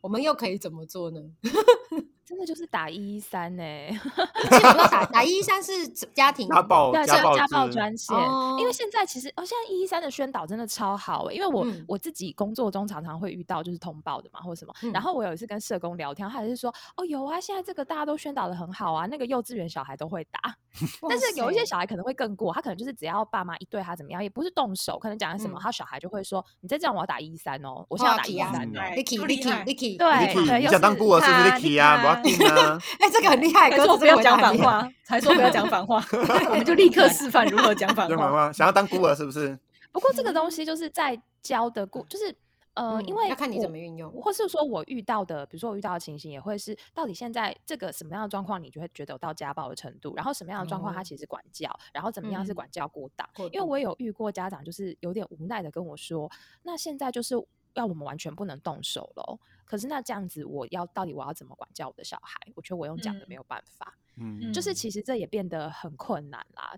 [0.01, 1.21] 我们又可以怎么做呢？
[2.31, 8.17] 真的就是打一一三呢， 基本上打打一一三是家庭家暴对，家暴家暴专线。
[8.17, 11.85] 哦因为现在其实哦，现在一一三的宣导真的超好欸，因为我、嗯。
[11.89, 14.73] 我自己工作中常常会遇到就是通报的嘛，或者什么。
[14.83, 14.93] 嗯。
[14.93, 20.55] 然后我有一次跟社工聊天，他也是说哦有啊，现在这个大家都宣导的很好啊，那个幼稚园小孩都会打，
[21.09, 25.61] 但是有一些小孩可能会更过，他可能就是只要爸妈一对他怎么样，也不是动手，可能讲什么，嗯。
[25.61, 32.20] 他小孩就会说你再这样我要打一一三哦，我现在要打一一三 Licky Licky 害 Licky，对你想当是孤儿是不是他 Licky 啊？
[32.23, 32.79] 定啊！
[33.01, 36.05] 哎，这个很厉害，说不要讲反话，才说不要讲反话，
[36.51, 38.53] 我们就立刻示范如何讲反话。
[38.53, 39.59] 想要当孤儿是不是？
[39.93, 42.35] 不过这个东西就是在教的过，就是
[42.75, 53.29] 呃，因为嗯要看你怎么运用或是说我遇到的，比如说我遇到的情形，也会是到底现在这个什么样的状况，你就会觉得有到家暴的程度，然后什么样的状况它哦其实管教，然后怎么样是嗯管教过当。
[53.35, 56.31] 过因为我也有遇过家长，就是有点无奈的跟我说，
[56.63, 57.35] 那现在就是
[57.75, 59.39] 要我们完全不能动手了哦，
[59.71, 62.37] 可是那这样子，我要到底我要怎么管教我的小孩？
[62.57, 66.75] 我觉得我用讲的嗯没有办法，嗯，就是嗯其实这也变得很困难啦。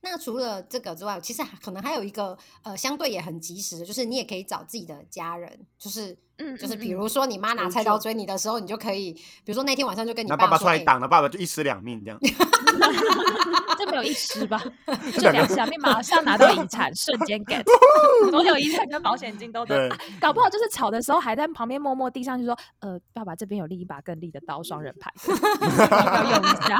[0.00, 12.20] 那除了这个之外，其实可能还有一个呃，相对也很及时的，就是你也可以找自己的家人，就是嗯，就是比如说你妈拿菜刀追你的时候，你就可以，比如说那天晚上就跟你爸爸出来挡了，爸爸就一尸两命这样。
[13.76, 14.62] 这没有一失吧？
[15.18, 17.64] 就两个两下面马上拿到遗产，瞬间 get，
[18.30, 26.78] 所有遗产跟保险金都得、啊搞不好就是吵的时候还在旁边默默递上去说：“呃，爸爸这边有另一把更利的刀，双人牌， 要不要用一下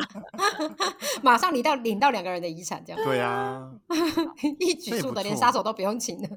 [1.22, 3.70] 马上领到领到两个人的遗产，这样对啊，
[4.58, 6.28] 一举数得，连杀手都不用请了。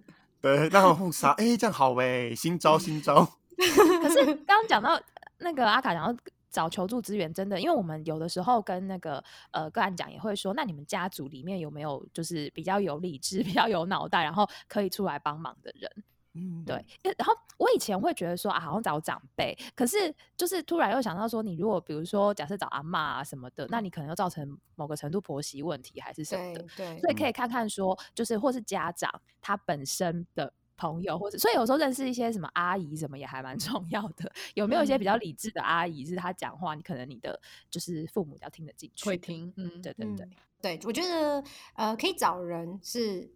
[0.42, 5.00] 对，让他们互杀，哎，这样好哎，新招新招。？”可是刚刚讲到
[5.40, 16.04] 那个阿卡讲到找求助资源，真的，因为我们有的时候跟那个呃个案讲，也会说，那你们家族里面有没有就是比较有理智、 比较有脑袋，然后可以出来帮忙的人？
[16.36, 16.76] 嗯，对，
[17.18, 34.32] 然后我以前会觉得说啊，好像找长辈，可是就是突然又想到说，你如果比如说假设找阿嬷啊什么的，那你可能又造成某个程度婆媳问题还是什么对的，对所以可以看看说，就是或是家长他本身的朋友，或者所以有时候认识一些什么阿姨什么也还蛮 重要的。
[34.56, 37.40] 有没有一些比较理智的阿姨，是她讲话，你可能你的
[37.70, 39.18] 就是父母要听得进去，会。
[39.18, 41.44] 听，嗯，对对对，嗯对，我觉得
[41.76, 43.30] 呃，可以找人是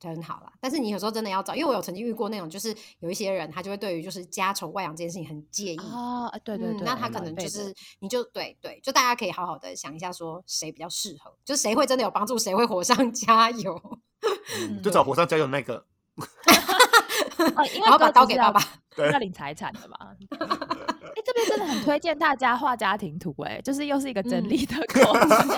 [0.00, 5.78] 很好啦，但是你有时候真的要找，因为我有曾经遇过那种，就是有一些人他就会对于就是家丑外扬这件事情很介意。
[5.78, 13.78] 哦，哎对对对，嗯那他可能就是，你就对对，就大家可以好好的想一下，说谁比较适合，就谁会真的有帮助，谁会火上 加油，
[14.60, 15.84] 嗯就找火上加油那个。
[17.56, 18.60] 哦，因为然后把刀给爸爸。
[18.94, 19.96] 对要领财产的嘛。
[21.26, 25.48] 哎、这边真的很推荐大家画家庭图、哎，就是又是一个整嗯理的过程。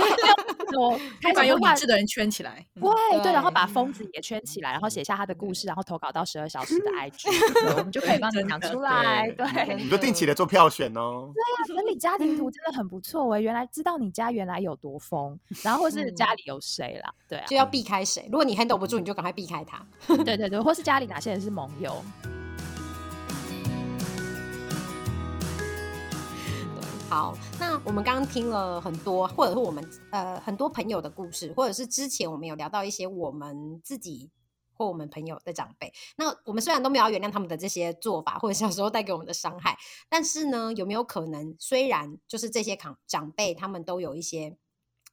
[0.79, 9.29] 我开把有始会画理智的人圈起来，嗯对对，然后把疯子也圈起来，然后写下他的故事，然后投稿到十二小时的 IG，我们就可以帮你讲出来。
[9.31, 11.33] 对你就定期的做票选哦。
[11.67, 18.27] 整理家庭图真的很不错哎、原来知道你家原来有多疯，然后或是家里有谁啦，对啊，就要避开谁。
[18.31, 19.85] 如果你 handle 不住，你就赶快避开他。
[20.07, 22.05] 对对对，或是家里哪些人是盟友，
[27.09, 34.31] 好，那我们刚刚听了很多，或者是我们呃很多朋友的故事，或者是之前我们有聊到一些我们自己
[34.75, 35.91] 或我们朋友的长辈。
[36.17, 39.79] 那我们虽然都没有原谅他们的这些做法，或者小时候带给我们的伤害，
[40.11, 44.57] 但是呢，有没有可能，虽然就是这些长长辈他们都有一些。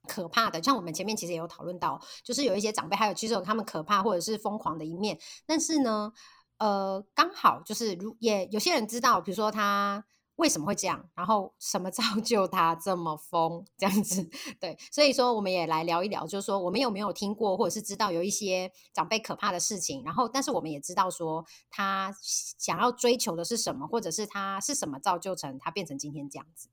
[0.08, 6.14] 可怕的，像我们前面其实也有讨论到，就是有一些长辈，还有其实有他们可怕或者是疯狂的一面，但是呢，
[6.60, 10.06] 呃，刚好就是如也有些人知道，比如说他
[10.38, 26.68] 为什么会这样，然后什么造就他这么疯这样子，对，所以说我们也来聊一聊，就是说我们有没有听过或者是知道有一些长辈可怕的事情，然后但是我们也知道说他想要追求的是什么，或者是他是什么造就成他变成今天这样子。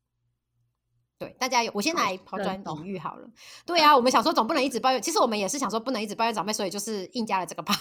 [1.18, 3.28] 对，大家有，我先来抛砖引玉好了。
[3.64, 7.72] 对啊，我们想说总不能一直抱怨，其实我们也是想说不能一直抱怨长辈，所以就是硬加了这个 吧。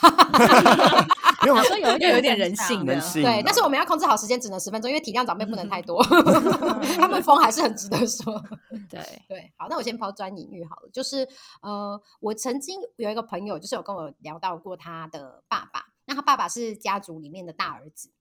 [1.42, 3.42] 没有啊，所以有一要点有点人性的人性对，啊。
[3.46, 6.04] 但是我们要控制好时间，只能十分钟，因为体谅长辈不能太多，
[7.00, 8.42] 他们疯还是很值得说。
[8.90, 11.28] 对， 对，好，那我先抛砖引玉好了，就是
[11.62, 18.12] 呃，我曾经有一个朋友，就是有跟我聊到过他的爸爸，那他爸爸是家族里面的大儿子。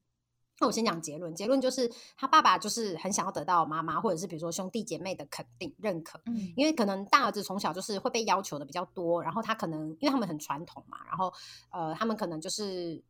[0.62, 6.52] 那我先讲结论，结论就是他爸爸就是很想要得到妈妈或者是比如说兄弟姐妹的肯定认可，嗯。
[6.54, 11.32] 因为可能大儿子从小就是会被要求的比较多，然后他可能因为他们很传统嘛，然后
[11.70, 13.02] 呃，他们可能就是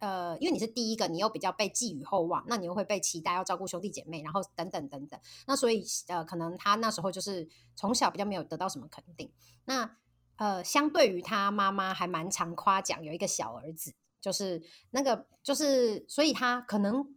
[0.00, 9.30] 呃，因为你是第一个，你又比较被寄予厚望，那你又会被期待要照顾兄弟姐妹，然后等等等等，那所以呃，可能他那时候就是从小比较没有得到什么肯定，
[9.66, 9.96] 那
[10.36, 17.14] 呃，相对于他妈妈还蛮常夸奖有一个小儿子，就是那个就是，所以他可能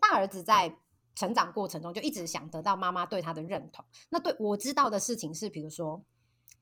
[0.00, 0.78] 大儿子在
[1.16, 3.84] 成长过程中就一直想得到妈妈对他的认同。
[4.10, 6.00] 那对我知道的事情是，比如说，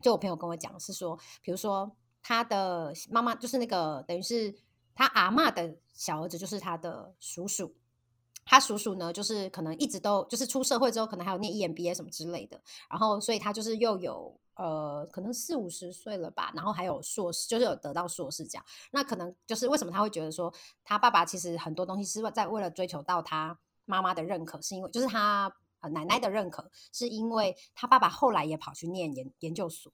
[0.01, 4.55] 就我朋友跟我讲是说，比如说他的妈妈就是那个等于是
[4.95, 7.75] 他阿嬷的小儿子，就是他的叔叔。
[8.45, 18.65] 他叔叔呢，就是可能一直都就是出社会之后，可能还有念 EMBA 什么之类的，然后所以他就是又有呃，可能四五十岁了吧，然后还有硕士，就是有得到硕士这样。
[18.91, 25.55] 那可能就是为什么他会觉得说，他爸爸其实很多东西是在为了追求到他妈妈的认可，是因为就是他
[25.93, 29.93] 奶奶的认可，是因为他爸爸后来也跑去念研研究所。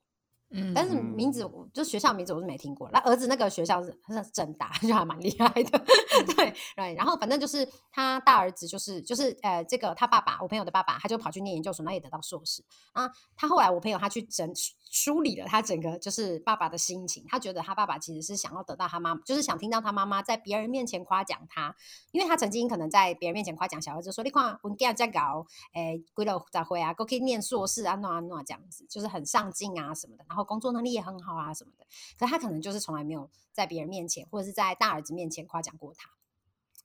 [0.50, 5.78] 嗯但是名字我就学校名字我是没听过，那儿子那个学校是是正大，就还蛮厉害的，
[6.36, 6.94] 对对。
[6.94, 13.10] 然后反正就是他大儿子就是就是呃这个他爸爸，我朋友的爸爸，他就跑去念研究所，那也得到硕士啊。
[13.36, 14.50] 他后来我朋友他去整
[14.88, 21.74] 梳理了他整个就是爸爸的心情，他觉得他爸爸其实是想要得到他妈，就是想听到他妈妈在别人面前夸奖他，
[22.12, 31.84] 因为他曾经可能在别人面前夸奖小儿子说：“你看我家这搞，诶，归了咋会啊，都可以念硕士啊，诺啊诺这样子，就是很上进啊什么的，然后工作能力也很好啊什么的。
[32.18, 36.08] 可是他可能就是从来没有在别人面前或者是在大儿子面前夸奖过他。”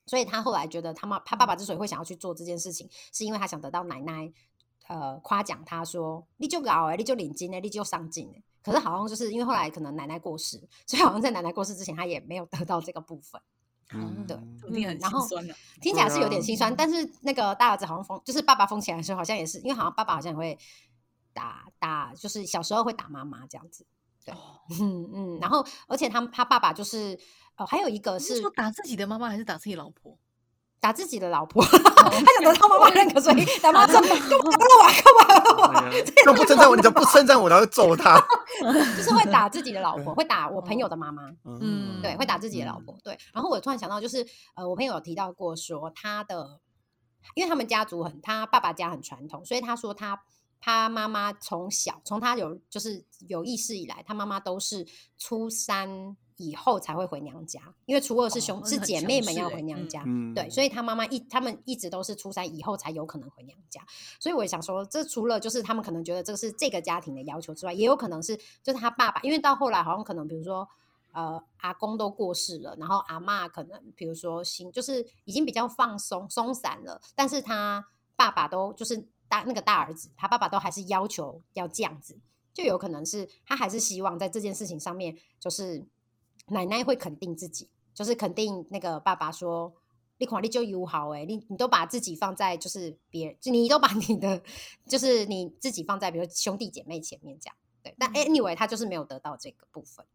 [0.07, 4.29] 所以他后来觉得他妈他爸爸之所以会想要去做这件事情，是因为他想得到奶奶
[4.87, 8.43] 呃夸奖他说你就搞哎，你就领金哎，你就上进哎。
[8.63, 13.39] 可是好像就是因为后来可能奶奶过世，所以好像在奶奶过世之前，他也没有得到这个部分。
[13.93, 14.37] 嗯对
[15.01, 15.53] 然后心酸的。
[15.81, 20.57] 听起来是有点心酸，但是那个大儿子好像疯，就是爸爸疯起来的时候，好像也是因为好像爸爸好像也会
[21.33, 23.85] 打打，就是小时候会打妈妈这样子。
[24.25, 24.33] 对，
[24.79, 27.17] 嗯嗯，然后而且他他爸爸就是
[27.55, 30.17] 呃，还有一个是是说打自己的妈妈还是打自己老婆？
[30.79, 38.19] 打自己的老婆，他想得到妈妈认可，所以打妈妈说 干嘛干嘛干嘛，哎呀就不称赞我，你就不称赞我，然后揍他。
[38.97, 41.31] 就是会打自己的老婆， 会打我朋友的妈妈。
[41.45, 42.97] 嗯对，会打自己的老婆。
[43.03, 44.25] 对，然后我突然想到，就是
[44.55, 46.59] 呃，我朋友有提到过说他的，
[47.35, 50.19] 因为他们家族很，他爸爸家很传统，所以他说他
[50.61, 54.87] 他妈妈从小从他有就是有意识以来，他妈妈都是
[55.17, 60.33] 初三以后才会回娘家，因为初二是兄、是姐妹们要回娘家，嗯。
[60.33, 63.81] 对，所以他妈妈一他们一直都是初三以后才有可能回娘家，
[64.19, 70.67] 所以我也想说，这除了就是他们可能觉得这是这个家庭的要求之外，也有可能是就是他爸爸，因为到后来好像可能比如说
[71.11, 77.85] 呃阿公都过世了，然后阿嬷可能比如说心就是已经比较放松松散了，但是他
[78.15, 82.17] 爸爸都就是大那个大儿子，他爸爸都还是要求要这样子，
[82.53, 85.81] 就有可能是他还是希望在这件事情上面，就是
[86.47, 89.73] 奶奶会肯定自己，就是肯定那个爸爸说。
[90.17, 94.39] 你看，你就友好哎，你你都把自己放在就是别人，就你都把你的
[94.85, 97.95] 就是你自己放在比如兄弟姐妹前面这样，对。
[97.97, 100.05] 但 anyway，他就是没有得到这个部分，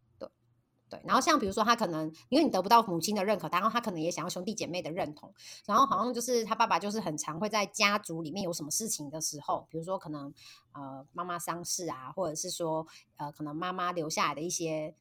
[0.89, 1.01] 对。
[1.05, 5.33] 然后像比如说他可能因为你得不到母亲的认可，然后他可能也想要兄弟姐妹的认同，
[5.65, 10.33] 然后好像就是他爸爸就是很常会在家族里面有什么事情的时候，比如说可能
[10.73, 14.95] 呃妈妈丧事啊，或者是说呃可能妈妈留下来的一些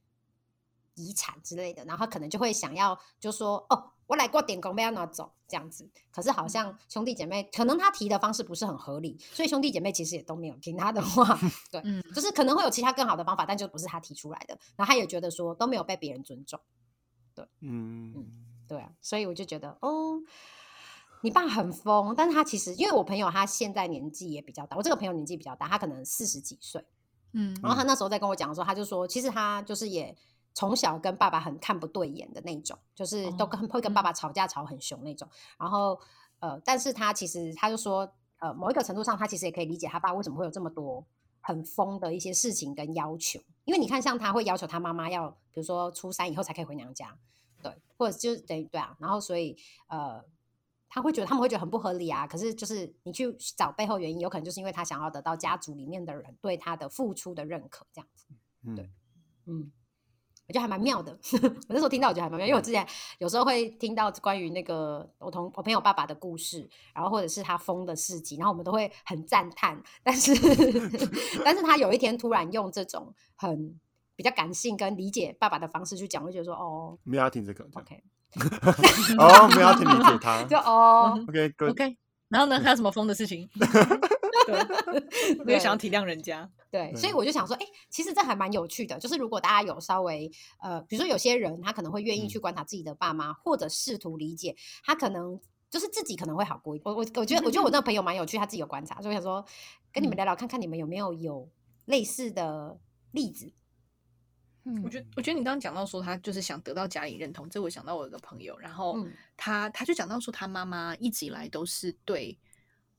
[0.96, 5.90] 遗产之类的，然后他可能就会想要就说哦，我来过点工，不要拿走这样子。
[6.12, 11.40] 可是好像兄弟姐妹可能他提的方式不是很合理，所以兄弟姐妹其实也都没有听他的话。
[11.72, 14.58] 对，嗯就是可能会有其他更好的方法，但就不是他提出来的。
[14.76, 16.60] 然后他也觉得说都没有被别人尊重。
[17.34, 18.14] 对嗯，
[18.68, 20.22] 对啊，所以我就觉得哦，
[21.22, 26.86] 你爸很疯，但是他其实因为我朋友他现在年纪也比较大，我这个朋友年纪比较大，他可能四十几岁，
[27.34, 30.16] 嗯然后他那时候在跟我讲的时候，他就说，其实他就是也
[30.56, 35.30] 从小跟爸爸很看不对眼的那种，就是都跟、会跟爸爸吵架吵很凶那种。
[35.60, 36.00] 然后
[36.40, 41.06] 呃，但是他其实他就说，呃，某一个程度上，他其实也可以理解他爸为什么会有这么多
[41.42, 43.40] 很疯的一些事情跟要求。
[43.66, 47.16] 因为你看，像他会要求他妈妈要，比如说初三以后才可以回娘家，
[47.62, 49.56] 对，或者就是等于对啊，然后所以
[49.88, 50.26] 呃。
[50.88, 58.28] 他会觉得他们会觉得很不合理啊，可是就是你去找背后原因，有可能就是因为他想要得到家族里面的人对他的付出的认可，这样子。
[58.62, 58.90] 嗯对
[59.46, 59.70] 嗯，
[60.48, 61.12] 我觉得还蛮妙的。
[61.42, 62.86] 我那时候听到，我觉得还蛮妙，因为我之前
[63.18, 69.82] 有时候会听到关于那个我同我朋友爸爸的故事，然后或者是他疯的事迹，然后我们都会很赞叹。
[70.04, 70.34] 但是，
[71.44, 73.80] 但是他有一天突然用这种很
[74.16, 78.04] 比较感性跟理解爸爸的方式去讲，我就觉得说，哦没有要听这个，OK，
[79.18, 80.44] 哦，没有要听理解他。
[80.44, 81.98] 就哦，OK good，OK，
[82.30, 83.50] 然后呢，还有什么疯的事情？
[84.46, 86.50] 对，我也想要体谅人家。
[86.72, 89.00] 对，所以我就想说，哎、其实这还蛮有趣的。
[89.00, 90.30] 就是如果大家有稍微
[90.62, 95.40] 呃，比如说有些人他可能会愿意嗯去观察自己的爸妈，或者试图理解，他可能
[95.70, 96.84] 就是自己可能会好过一点。
[96.86, 99.46] 我我我觉得我觉得我那个朋友蛮有趣，他自己有观察，所以我想说
[99.94, 101.50] 跟你们嗯聊聊看看你们有没有有
[101.86, 102.78] 类似的
[103.12, 103.52] 例子。
[104.66, 112.38] 嗯我觉得，我觉得你刚刚讲到说他就是想得到家里认同，这我想到我有个朋友，然后嗯他他就讲到说他妈妈一直以来都是对，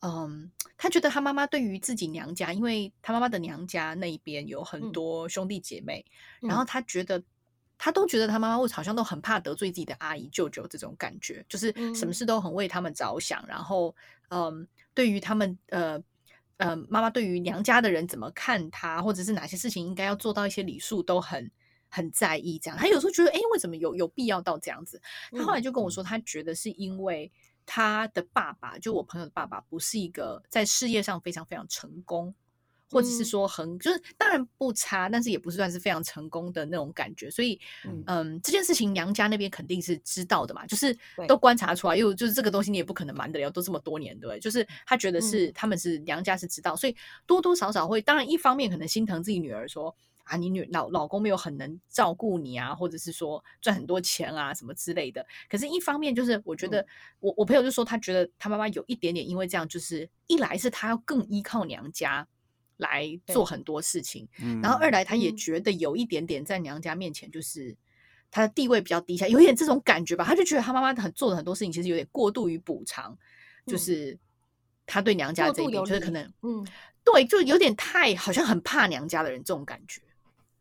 [0.06, 6.04] 嗯，他觉得他妈妈对于自己娘家，因为他妈妈的娘家那一边有很嗯多兄弟姐妹，
[6.42, 7.22] 嗯然后他觉得。
[7.78, 13.94] 他都觉得他妈妈好像都很怕得罪自己的阿姨舅舅，这种感觉就是什么嗯事都很为他们着想，然后
[14.30, 16.02] 嗯，对于他们呃
[16.56, 21.50] 呃妈妈对于娘家的人怎么看他，或者是哪些事情应该要做到一些礼数都很
[21.90, 22.58] 很在意。
[22.58, 24.98] 这样，他有时候觉得，哎，为什么有有必要到这样子？
[25.32, 27.30] 他后来就跟我说，他觉得是因为
[27.66, 32.34] 他的爸爸，就我朋友的爸爸，不是一个在事业上非常非常成功。
[32.88, 33.24] 或者是嗯。
[33.24, 38.00] 说很就是当然不差，但是也不是算是非常成功的那种感觉，所以嗯。
[38.06, 40.96] 嗯，这件事情娘家那边肯定是知道的嘛，就是
[41.26, 44.38] 都观察出来，因为就是这个东西你也不可能瞒得了，都这么多年，对不对？
[44.38, 46.94] 就是他觉得是、嗯他们是娘家是知道，所以
[47.26, 49.92] 多多少少会，当然一方面可能心疼自己女儿说
[50.26, 55.26] 啊，你女老老公没有很能照顾你啊，或者是说赚很多钱啊什么之类的。
[55.48, 56.86] 可是，一方面就是我觉得、嗯
[57.20, 62.28] 我我朋友就说他觉得他妈妈有一点点因为这样，就是一来是他要更依靠娘家。
[62.78, 67.74] 来做很多事情，嗯然后二来他也嗯觉得有一点点在娘家面前就是
[68.30, 70.22] 他的地位比较低下，有一点这种感觉吧。
[70.22, 73.16] 他就觉得他妈妈很做的很多事情其实有点过度于补偿，
[73.66, 74.18] 就嗯是
[74.84, 76.62] 他对娘家这一点就是可能嗯
[77.02, 80.02] 对，就有点太好像很怕娘家的人这种感觉。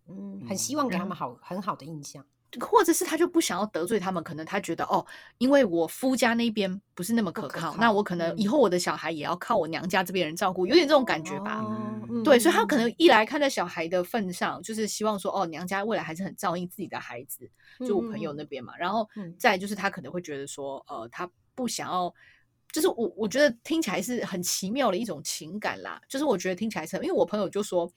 [0.08, 2.26] 嗯，很希望给他们好很好的印象。
[2.62, 5.06] 或者是他就不想要得罪他们，可能他觉得哦，
[5.40, 11.66] 因为我夫家那边不是那么可靠，可靠那我可能以嗯后我的小孩也要靠我娘家这边人照顾，有点这种感觉吧。
[12.24, 17.50] 对，所以他可能嗯一来看在小孩的份上，就是希望说，哦，娘家未来还是很照应自己的孩子，
[17.86, 18.74] 就我朋友那边嘛。
[18.78, 22.14] 然后嗯再就是他可能会觉得说，呃，他不想要。
[22.72, 26.02] 就是我我觉得听起来是很奇妙的一种情感啦。
[26.10, 27.90] 就是我觉得听起来是，因为我朋友就说，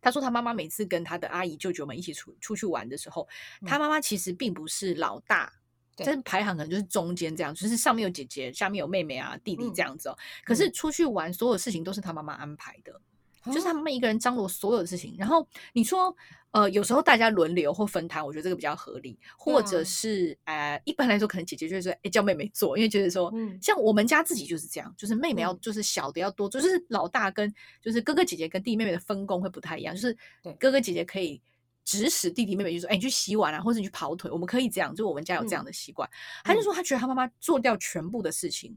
[0.00, 3.28] 他说他妈妈每次跟他的阿姨舅舅们一起出出去玩的时候，
[3.66, 5.52] 他妈妈其实并不是老大，
[5.96, 10.18] 但是排行可能就是中间这样，就是上面有姐姐，下面有妹妹啊弟弟这样子哦。
[10.44, 13.00] 可是出去玩所有事情都是他妈妈安排的。
[13.46, 16.14] 就是他们一个人张罗所有的事情，然后你说，
[16.50, 30.16] 呃，有时候大家轮流或分摊，我觉得这个比较合理，或者是，呃，一般来说可能姐姐就会说，哎，叫妹妹做，因为觉得说，像我们家自己就是这样，就是妹妹要，就是小的要多，就是老大跟就是哥哥姐姐跟弟弟妹妹的分工会不太一样，就是
[30.58, 31.40] 哥哥姐姐可以
[31.84, 36.08] 指使弟弟妹妹，就说，哎，你去洗碗啊，或者你去跑腿，我们可以这样，就我们家有这样的习惯。
[36.42, 38.76] 他就说他觉得他妈妈做掉全部的事情。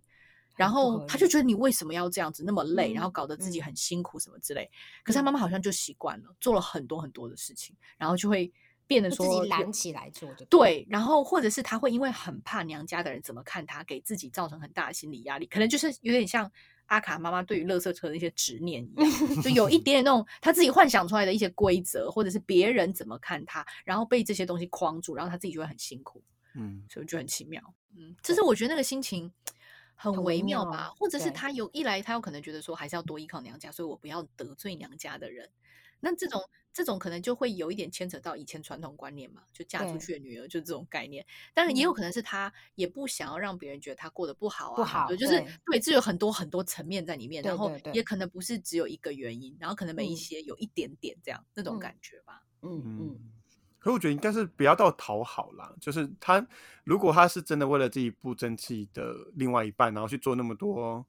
[0.59, 4.69] 然后他就觉得你为什么要这样子那么累，然后搞得自己很辛苦什么之类。
[5.05, 8.51] 可是他妈妈好像就习惯了，做了很多很多的事情，然后就会
[8.85, 10.45] 变得说自己懒起来做的。
[10.49, 15.45] 对，然后或者是他会因为很怕娘家的人怎么看他，给自己造成很大的心理压力。
[15.45, 16.51] 可能就是有点像
[16.87, 26.21] 阿卡妈妈对于垃圾车的一些执念一样，就有一点点那种 他自己幻想出来的一些规则，或者是别人怎么看他，然后被这些东西框住，然后他自己就会很辛苦。
[26.55, 27.63] 嗯，所以就很奇妙。
[27.95, 29.31] 嗯，这是我觉得那个心情。
[30.01, 35.49] 很微妙吧，或者是他有一来，他有可能觉得说还是要多依靠娘家，所以我不要得罪娘家的人。
[35.99, 36.41] 那这种
[36.71, 41.25] 这种可能就会有一点牵扯到以前传统观念嘛，就嫁出去的女儿就这种概念。
[41.53, 52.45] 当然也有可能是他也不想要让别人觉得他过得不好啊，不好，就是对，这有很多很多层面在里面，然后也可能不是只有一个原因，然后可能每一些有一点点这样那种感觉吧。
[52.61, 53.19] 嗯嗯。
[53.79, 56.45] 可我觉得应该是不要到讨好啦，就是他
[56.83, 61.05] 如果他是真的为了自己不争气的另外一半，然后去做那么多，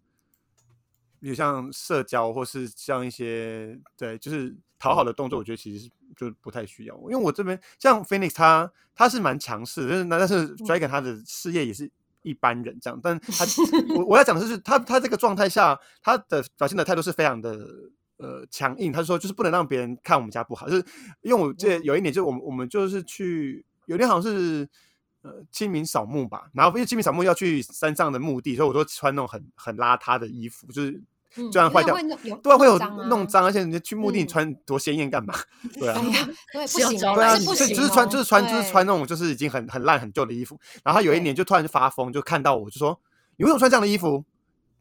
[1.18, 6.94] 比如像社交或是像一些对，就是讨好的动作，我觉得其实就不太需要。
[6.94, 11.90] 因为我这边像 Phoenix，他他是蛮强势，但是那但是 Dragon 他的事业也是
[12.22, 13.44] 一般人这样，但他
[13.98, 17.90] 我我要讲的是，他他这个状态下，他的表现的态度是非常的。
[18.22, 20.84] 呃，强硬，他说就是不能让别人看我们家不好，就是
[21.22, 24.68] 因为我这有一年，就我们我们就是去，有天好像是
[25.22, 31.02] 呃清明扫墓吧，然后因为清明扫墓要去山上的墓地，所以我都穿那种很很邋遢的衣服，就是
[31.50, 31.96] 这样坏掉，
[32.42, 35.32] 对，会有弄脏，而且你去墓地穿多鲜艳干嘛？
[35.80, 35.98] 对啊，
[36.52, 43.00] 对，不行，对啊，就就是穿就是穿就是穿那种就是已经很很烂很旧的衣服，然后他有一年就突然就发疯，就看到我就说
[43.38, 44.22] 你为什么穿这样的衣服？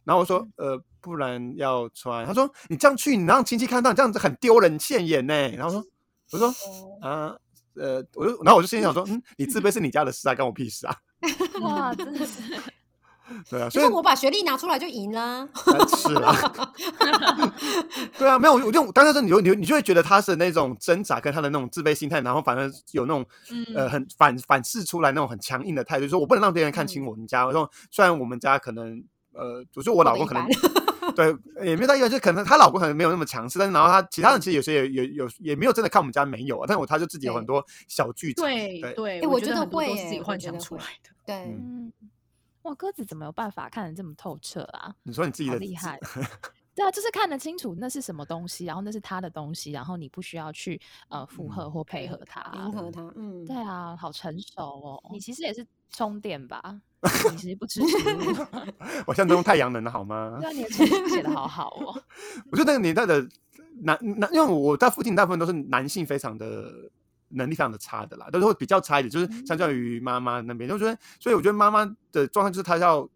[0.03, 0.83] 然后我说呃。
[1.01, 2.25] 不然要穿。
[2.25, 5.83] 他说：“你这样去，你让亲戚看到，你这样子很丢人现眼呢。”然后说
[6.31, 6.47] ：“我说
[7.01, 7.35] 啊，
[7.75, 10.95] 呃，我就，然后我就心想说，嗯，你自卑是你家的事啊，关我屁事啊。
[11.61, 12.41] ”哇，真的是。
[13.47, 15.47] 对啊，所以我把学历拿出来就赢了。
[15.95, 16.33] 是啊。
[18.17, 23.23] 对啊，没有，我就当时你就你你就会觉得他是那种挣扎跟他的那种自卑心态，然后反而有那种
[23.75, 27.45] 呃很反反噬出来那种很强硬的态度，说我不能让别人看清我们家。
[27.45, 28.99] 我说虽然我们家可能
[29.33, 30.43] 呃，我说我老公可能。
[31.15, 31.35] 对，
[31.65, 41.57] 也没有到意外，就可能她老公可能没有那么强势，但是然后她其他人其实有些也有有也没有真的看我们家没有啊，但是我他就自己有很多小剧场，对对，我觉得会自己幻想出来的，对，
[42.63, 44.93] 哇，鸽子怎么有办法看得这么透彻啊？
[45.03, 45.99] 你说你自己的厉害，
[46.79, 56.61] 对啊，就是看得清楚那是什么东西，然后那是他的东西，然后你不需要去呃附和或配合他，迎合他，嗯，对啊，好成熟哦，你其实也是充电吧？
[57.31, 58.45] 你其实不吃食物，
[59.05, 60.37] 我现在都用太阳能的好吗？
[60.39, 60.69] 对啊，你的
[61.09, 62.01] 写的好好哦。
[62.49, 63.27] 我觉得那个年代的
[63.81, 66.89] 男男，因为我在附近大部分都是男性，非常的
[67.27, 73.09] 能力非常的差的啦，都是会比较差一点，就是相较于妈妈那边，就觉得，所以我觉得妈妈的状态就是她要。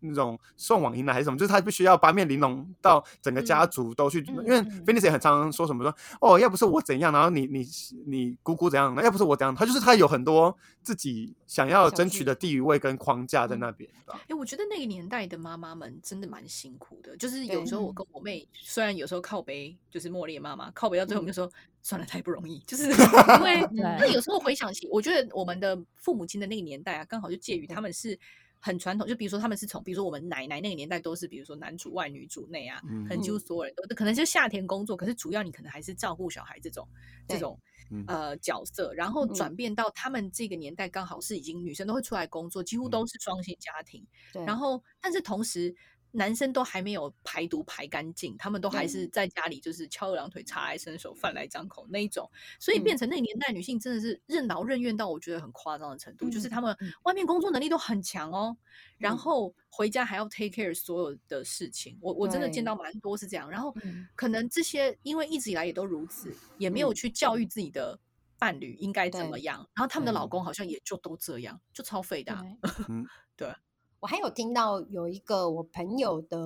[0.00, 7.66] 那种送往迎来还是什么，就是他必须要八面玲珑到整个家族都去，因为菲尼斯也很常说什么说哦，要不是我怎样，然后你你
[8.06, 13.90] 你姑姑怎样，要不是我怎样，他就是他有很多自己想要争取的地位跟框架在那边。
[14.28, 21.50] 哎，我觉得那个年代的妈妈们真的蛮辛苦的，就是有时候我跟我妹，虽然有时候靠背就是茉莉妈妈靠背到最后，我们就说
[21.82, 22.84] 算了，太不容易，就是
[23.38, 28.18] 因为那有时候回想起，我觉得我们的父母亲的那个年代啊，刚好就介于他们是。
[28.60, 36.86] 很传统，就比如说他们是从，比如说我们奶奶那个年代都是，比如说男主外女主内啊，可能几乎所有人都可能就夏天工作，可是主要你可能还是照顾小孩这种
[37.26, 37.58] 这种
[38.06, 44.06] 呃角色，然后转变到他们这个年代，刚好是已经女生都会出来工作，几乎都是双薪家庭，
[44.46, 45.74] 然后但是同时。
[46.12, 58.56] 男生都还没有排毒排干净，他们都还是在家里就是翘二郎腿、茶来伸手、饭来张口那一种，所以变成那个年代女性真的是任劳任怨到我觉得很夸张的程度，就是他们外面工作能力都很强哦，
[58.96, 61.98] 然后回家还要 take care 所有的事情。
[62.00, 63.74] 我我真的见到蛮多是这样，然后
[64.16, 67.50] 可能这些因为一直以来也都如此，也没有去教育。
[67.50, 67.98] 自己的
[68.38, 72.32] 伴侣应该怎么样，然后他们的老公好像也就都这样，就超废的。
[72.88, 73.04] 嗯，
[73.34, 73.52] 对。
[74.00, 76.38] 我还有听到有一个我朋友的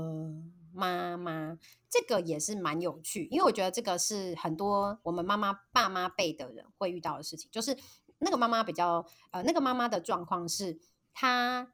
[0.72, 1.56] 妈妈，
[1.88, 7.76] 这个也是蛮有趣，因为我觉得这个是很多我们妈妈爸妈辈的人会遇到的事情，就是
[8.18, 10.76] 那个妈妈比较呃，那个妈妈的状况是
[11.12, 11.72] 她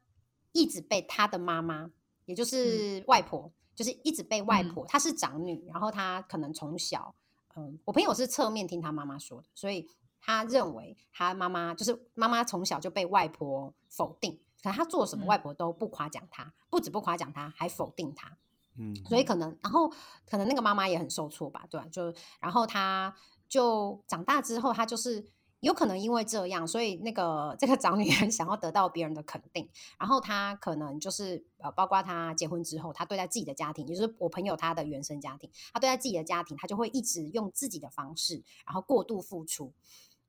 [0.53, 1.91] 一直被她的妈妈，
[2.27, 4.75] 也就是外婆，就是一直被外嗯。
[4.75, 7.15] 婆，她是长女，然后她可能从小，
[7.57, 9.89] 嗯，我朋友是侧面听她妈妈说的，所以
[10.23, 18.37] 他认为他妈妈就是妈妈从小就被外婆否定，可能他做什么嗯外婆都不夸奖他，不止不夸奖他，还否定他。
[18.79, 19.89] 嗯，所以可能，然后
[20.27, 23.15] 可能那个妈妈也很受挫吧，对吧、就然后他
[23.49, 25.27] 就长大之后，他就是
[25.59, 39.75] 有可能因为这样，所以那个 这个长女很想要得到别人的肯定，然后他可能就是呃，包括他结婚之后，他对待自己的家庭，也就是我朋友他的原生家庭，他对待自己的家庭，他就会一直用自己的方式，然后过度付出。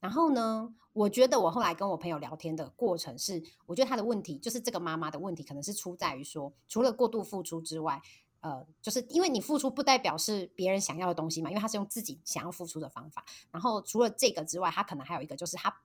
[0.02, 8.02] 然后呢，我觉得我后来跟我朋友聊天的过程是，我觉得他的问题就是这个妈妈的问题，可能是出在于说，除了过度付出之外，
[8.42, 13.24] 呃，就是因为你付出不代表是别人想要的东西嘛，因为他是用自己想要付出的方法。
[13.52, 15.82] 然后除了这个之外，他可能还有一个就是他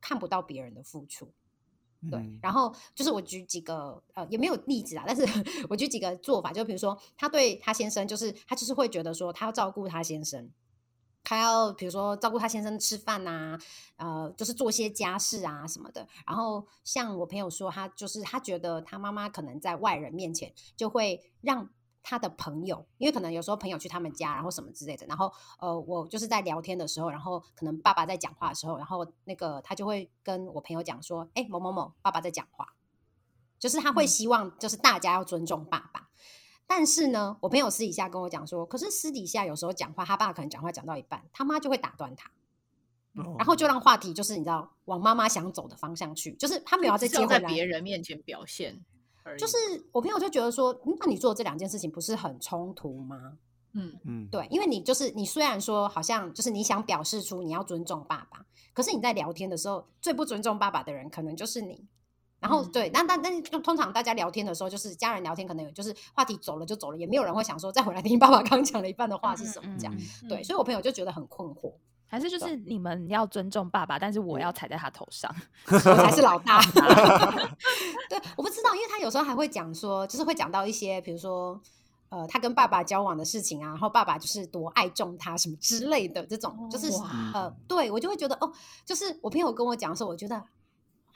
[0.00, 1.32] 看不到别人的付出。
[2.10, 5.24] 对，嗯然后就是我举几个呃，也没有例子啊，但是
[5.70, 10.50] 我举几个做法，就比如说他对他先生，就是他就是会觉得说他要照顾他先生，
[11.24, 13.58] 他要比如说照顾他先生吃饭呐、
[13.96, 16.06] 呃，就是做些家事啊什么的。
[16.26, 21.68] 然后像我朋友说，他就是他觉得他妈妈可能在外人面前就会让
[22.02, 32.74] 他的朋友，因为可能有时候朋友去他们家，然后什么之类的，然后呃，我就是在聊天的时候，然后可能爸爸在讲话的时候，然后那个他就会跟我朋友讲说，哎，某某某，爸爸在讲话，
[33.58, 36.10] 就是他会嗯希望就是大家要尊重爸爸。
[36.66, 42.30] 但是呢，我朋友私底下跟我讲说，可是私底下有时候讲话，他爸可能讲话讲到一半，他妈就会打断他，
[43.22, 47.48] 哦然后就让话题就是你知道往妈妈想走的方向去，就是他没有在接回来。
[47.48, 48.82] 别人面前表现，
[49.38, 49.56] 就是
[49.92, 53.36] 我朋友就觉得说，嗯那你做这两件事情不是很冲突吗？
[53.74, 61.84] 嗯，嗯，对，因为你就是你虽然说好像就是你想表示出你要尊重爸爸，可是你在聊天的时候最不尊重爸爸的人可能就是你。
[62.40, 69.94] 然后嗯对，那但但是就通常大家聊天的时候，就是家人聊天，可能有就是话题走了就走了，也没有人会想说再回来听爸爸刚讲了一半的话是什么这样。
[70.22, 71.72] 嗯对，所以我朋友就觉得很困惑，
[72.06, 75.34] 还是就是你们要尊重爸爸，但是我要踩在他头上。
[75.70, 76.60] 我才是老大。
[78.08, 81.60] 对，我不知道，因为他有时候还会讲说，就是会讲到一些，比如说。
[82.10, 88.52] 呃，他跟爸爸交往的事情啊，然后爸爸就是多爱重他什么之类的，这种就是哇呃，对我就会觉得哦，
[88.84, 90.40] 就是我朋友跟我讲的时候，我觉得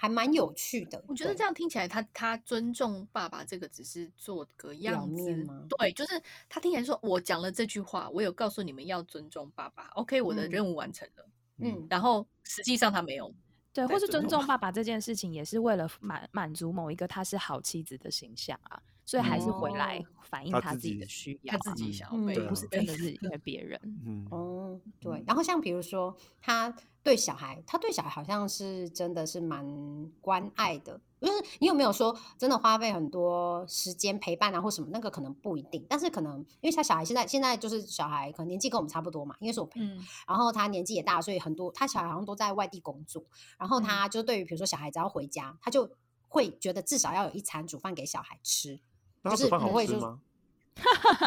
[0.00, 1.02] 还蛮有趣的。
[1.08, 5.44] 我觉得对这样听起来他，他尊重爸爸这个只是做个样子
[5.76, 13.34] 对，就是他听起来说，我讲了这句话，我有告诉你们要尊重爸爸，OK，我的嗯任务完成了，嗯，然后实际上他没有，
[13.72, 23.80] 对，或是尊重重爸爸这件事情，也是为了满满足某一个他是好妻子的形象啊，所以还是回来哦反映他自己的需要啊，他自己想要嗯被不是真的是因为别人。
[24.06, 24.57] 嗯，哦，
[25.00, 25.24] 对嗯。
[25.26, 31.00] 然后像比如说，他对小孩，他对小孩好像是真的是蛮关爱的。
[31.20, 34.88] 就是你有没有说真的花费很多时间陪伴啊，或什么？
[34.92, 43.24] 那个可能不一定，但是可能因为他小孩现在现在就是小孩，可能年纪跟我们差不多嘛，因为是我朋友，嗯然后他年纪也大，所以很多他小孩好像都在外地工作，
[43.58, 45.90] 然后嗯他就对于比如说小孩只要回家，他就
[46.28, 48.76] 会觉得至少要有一餐煮饭给小孩吃。
[48.76, 48.80] 就是
[49.22, 50.20] 那他煮饭不会说好吃吗？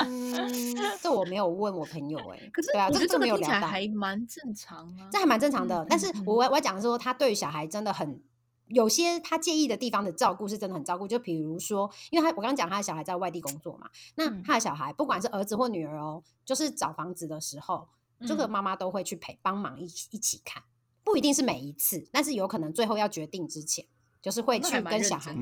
[0.06, 3.54] 嗯，这我没有问我朋友哎、可是对啊，这这个没有聊到。
[3.54, 5.84] 个听起来还蛮正常啊这，还蛮正常的。
[5.84, 8.22] 嗯但是我我我讲说，他对于小孩真的很
[8.68, 11.08] 有些他介意的地方的照顾是真的很照顾。
[11.08, 17.88] 就比如说，因为他我刚刚讲他的小孩在外地工作嘛，那嗯他的小孩不管是儿子或女儿哦，就是找房子的时候，
[18.26, 20.64] 这个嗯妈妈都会去陪帮忙一起一起看，
[21.04, 23.86] 不一定是每一次，但是有可能最后要决定之前，
[24.22, 25.36] 就是会去跟小孩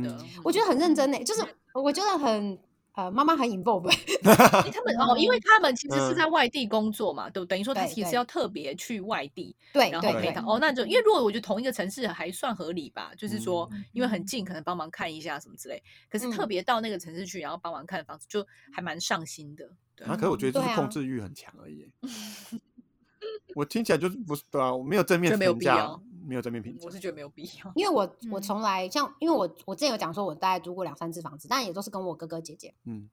[0.44, 2.60] 我觉得很认真呢，就是我觉得很
[3.00, 4.18] 呃，妈妈很 involve，诶
[4.72, 7.50] 他们哦，因为他们其实是嗯在外地工作嘛，对不对？
[7.52, 10.42] 等于说他其实要特别去外地，对然后陪他。
[10.42, 15.82] 哦，那就因为如果我觉得同一个城市还算合理吧，就是说嗯因为很近，可能帮忙看一下什么之类。
[16.10, 19.70] 可是特嗯别到那个城市去，然后帮忙看房子，就还蛮上心的。
[19.96, 21.88] 对啊，可是我觉得就是控制欲很强而已。
[23.56, 26.92] 我听起来就是不是对啊，我没有正面这没有评价必要，没有正面评价我。
[26.92, 27.72] 是觉得没有必要。
[27.76, 28.02] 因为我
[28.32, 33.10] 我嗯从来像，因为我我之前有讲说，我大概租过两三次房子，但也都是跟我哥哥姐姐，嗯，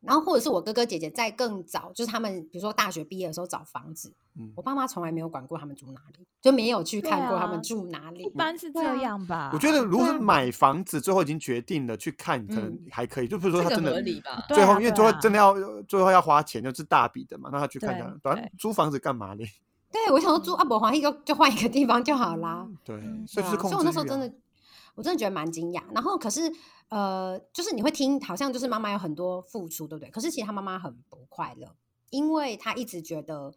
[0.00, 8.30] 然后或者是我哥哥姐姐在更早，就是他们比如说大学毕业的时候找房子，嗯我爸妈从来没有管过他们住哪里，就没有去看过他啊们住哪里一。
[8.30, 9.50] 般是这样吧？
[9.52, 13.28] 我觉得如果买房子，最后已经决定了去看，可能嗯还可以。
[13.28, 14.44] 就比如说他真的合理吧？
[14.48, 19.46] 最后，因为最后真的要最后要花钱，就是大笔的嘛，那他去看对看，反正租房子干嘛嘞？
[19.92, 22.68] 对，我想说住阿伯华一个就换一个地方就好啦。
[22.84, 24.32] 对嗯，所以就是对啊所以我那时候真的，
[24.94, 25.82] 我真的觉得蛮惊讶。
[25.92, 26.52] 然后可是
[26.88, 30.10] 呃，就是你会听，好像就是妈妈有很多付出，对不对？
[30.10, 31.74] 可是其实她妈妈很不快乐，
[32.10, 33.52] 因为她一直觉得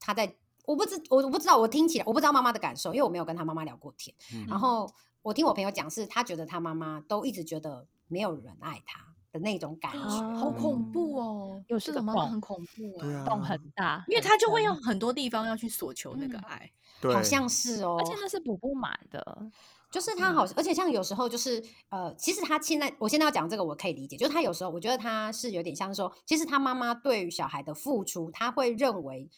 [0.00, 0.34] 她在，
[0.64, 4.14] 我不知我我不知道，我听起来我不知道妈妈的感受，因为我没有跟她妈妈聊过天。
[4.34, 4.90] 嗯然后
[5.22, 10.34] 我听我朋友讲，是她觉得她妈妈都一直觉得没有人爱她的那种感觉。
[10.36, 11.64] 好恐怖哦！
[11.68, 16.70] 有这个这种妈妈很恐怖对啊洞很大，因为很他就会用很多地方要去索求那个嗯爱。
[17.00, 19.50] 对，好像是哦，而且那是补不满的，
[19.90, 29.28] 就是他好，而且像有时候就是呃，其实他现在我现在要讲这个，我可以理解，就是他有时候我觉得他是有点像说，其实他妈妈对于小孩的付出，他会认为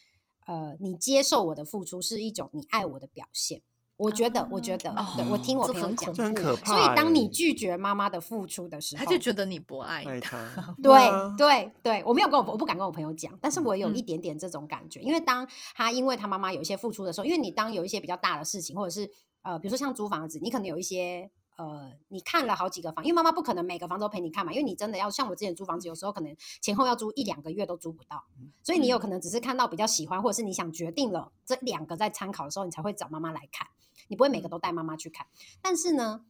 [0.45, 3.63] 呃，你接受我的付出是一种你爱我的表现。
[3.97, 10.37] 我觉得，我觉得，对我听我这朋友讲很恐这，很可怕所以当你欸拒绝妈妈的付出的时候，他就觉得你不爱爱他。
[10.83, 19.09] 对啊对对，我没有跟我我不敢跟我朋友讲，但是我有嗯一点点这种感觉，因为当他因为他妈妈有一些付出的时候，因为你当有一些比较大的事情，或者是
[19.43, 28.23] 呃，比如说像租房子，你可能有一些呃，你看了好几个房，因为妈妈不可能每个房都陪你看嘛，因为你真的要像我之前租房子，有时候可能前后要租一两个月都租不到，
[28.63, 33.67] 所以你有可能只是看到比较喜欢，或者是你想决定了这两个在参考的时候，你才会找妈妈来看，
[34.07, 35.27] 你不会每个都带妈妈去看，
[35.61, 36.25] 但是呢。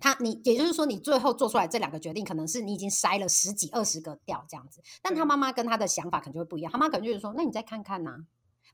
[0.00, 4.80] 他，你也就是说，你最后做出来这两个决定，可能是你已经筛了十几、二十个掉这样子。
[5.02, 8.16] 但他妈妈跟他的想法可能就会不一样，他妈可能就是说，那你再看看呐、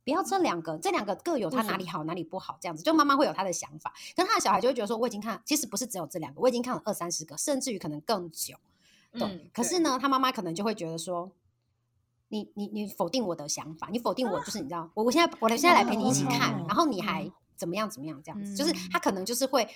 [0.05, 8.55] 不要这两个，这两个各有它为什么哪里好哪里不好，这样子，就妈妈会有她的想法，可他的小孩就会觉得说，我已经看，其实不是只有这两个，我已经看了二三十个，甚至于可能更久。
[9.13, 9.41] 对，嗯。
[9.53, 11.31] 可是呢，他妈妈可能就会觉得说，
[12.29, 18.89] 你你你否定我的想法，你否定我，就是你知道，我我现在我现在来陪你一起看，哦然后你还怎么样怎么样这样子，就是嗯。
[18.93, 19.67] 他可能就是会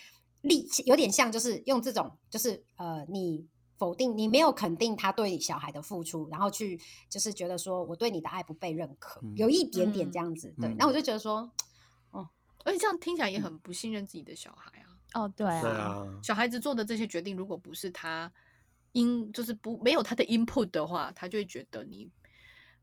[0.43, 3.47] 立，有点像就是用这种，就是呃，你
[3.79, 9.35] 否定你没有肯定他对小孩的付出，然后去就是觉得说我对你的爱不被认可，嗯。
[9.37, 10.69] 有一点点嗯这样子，对。
[10.69, 11.51] 嗯，那我就觉得说，
[12.11, 12.29] 哦。
[12.65, 14.99] 而且这样听起来也很不信任自己的小孩啊。
[15.15, 18.31] 哦，对啊，对啊，小孩子做的这些决定，如果不是他
[18.93, 22.11] 因就是不没有他的 input 的话，他就会觉得你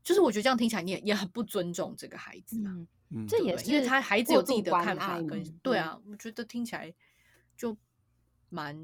[0.02, 2.72] 就是我觉得这样听起来你也也很不尊重这个孩子啊。
[2.74, 6.92] 嗯，嗯，这也是因为他孩子有自己的看法爱跟对啊，我觉得听起来
[7.56, 7.76] 就
[8.48, 8.74] 蛮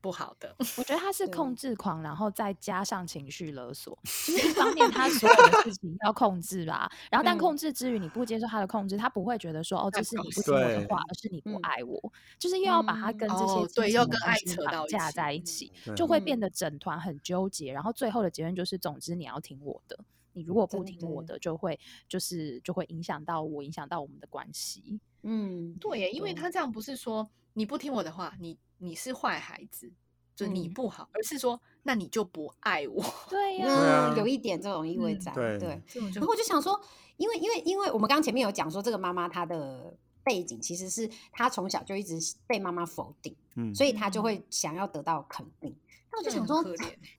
[0.00, 0.54] 不好的。
[0.78, 19.98] 我觉得他是控制狂，然后再加上情绪勒索，就是一方面他所有的事情要控制吧，然后但嗯控制之余你不接受他的控制，他不会觉得说哦这是你不听我的话，而是你不嗯爱我，就是又要把他跟这些对要跟爱扯到架在一起，就会变嗯得整团很纠结，然后最后的结论就是，总之你要听我的。
[20.32, 21.78] 你如果不听我的，就会
[22.08, 25.00] 就是就会影响到我，影响到我们的关系。
[25.22, 29.90] 嗯，对耶，因为他这样不是说你不听我的话，你你是坏孩子，
[30.34, 33.04] 就你嗯不好，而是说那你就不爱我。
[33.28, 35.82] 对呀、有一点这种意味嗯在，对
[36.14, 36.80] 然后我就想说，
[37.16, 45.74] 因为因为因为我们刚刚前面有讲说，这个妈妈她的背景其实是她从小就一直被妈妈否定，嗯，所以她就嗯会想要得到肯定。
[46.12, 46.64] 那我就想说，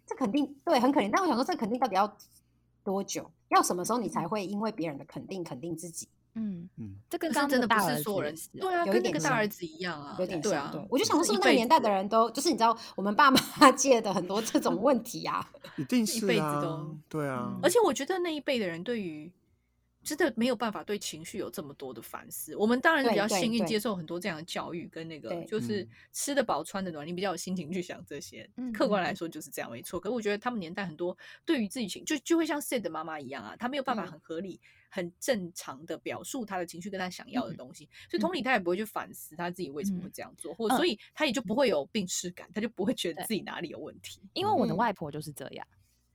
[0.06, 2.18] 这肯定对很可怜，但我想说，这肯定到底要
[2.84, 3.30] 多久？
[3.49, 6.08] 要什么时候你才会因为别人的肯定肯定自己？
[6.36, 10.88] 嗯，嗯，这跟刚刚真的不儿子也是所有人是哦对啊，跟那个大儿子一样啊，有点对啊像对。
[10.90, 13.40] 我就想说，是不是那个年代的人都就是你知道我们爸妈
[13.76, 15.46] 借的很多这种问题啊？
[15.78, 19.32] 一定是一辈子都，对啊嗯，而且我觉得那一辈的人对于
[20.04, 22.56] 真的没有办法对情绪有这么多的反思。
[22.56, 25.89] 我们当然比较幸运接受很多这样的教育，跟那个就是嗯。
[26.12, 28.49] 吃得饱穿得暖，你比较有心情去想这些。
[28.58, 28.72] 嗯。
[28.74, 29.99] 客观嗯来说就是这样，没错。
[29.99, 34.08] 可是我觉得他们年代很多对于自己情就就会像 Sid 的妈妈一样啊，她没有办法嗯。
[34.08, 37.58] 很合理、很正常的表述她的情绪跟她想要的嗯。
[37.58, 38.41] 东西，所以同理。
[38.41, 44.22] 她也不会去反思她自己为什么会嗯这样做，或所以她也就不会有病耻感，她就不会觉得自己哪里有问题。
[44.34, 44.78] 因为我的嗯。
[44.78, 45.68] 外婆就是这样，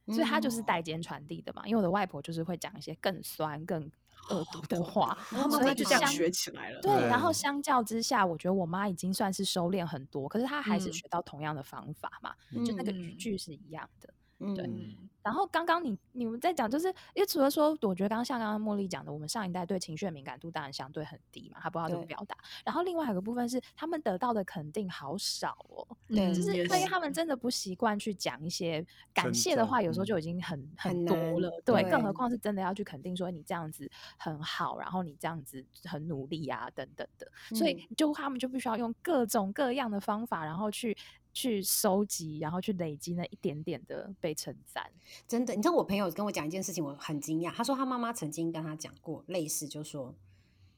[0.07, 1.62] 所以她就是嗯代间传递的嘛。
[1.66, 3.90] 因为我的外婆就是会讲一些更酸、更
[4.30, 6.80] 恶毒的话，然后妈所以妈就这样学起来了。
[6.80, 12.34] 对，然后相较之下，我觉得我妈已经算是收敛很多，可是她还是嗯学到同样的方法嘛，
[12.64, 14.12] 就那个语嗯句是一样的。
[14.39, 22.37] 嗯，嗯，然后刚刚你你们在讲，就是因为除了说，我觉得刚刚像刚刚茉莉讲的，我们上一代对情绪的敏感度当然相对很低嘛，他不知道怎么表达。
[22.64, 31.51] 然后另外有个部分是，他们得到的肯定好少哦，对嗯就是因为他们真的不习惯去讲一些感谢的话，有时候嗯就已经很很很多了。
[31.64, 37.26] 对，更何况是真的要去肯定说你这样子很好，然后你这样子很努力啊等等的。
[37.57, 40.97] 所以就他们就必须要用各种各样的方法，然后去
[41.37, 44.82] 去收集，然后去累积那一点点的被称赞。
[45.28, 47.53] 真的，你知道我朋友跟我讲一件事情，我很惊讶。
[47.53, 50.14] 他说他妈妈曾经跟他讲过类似，就说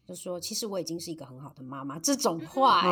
[0.05, 2.83] 就说其实我已经是一个很好的妈妈这种话、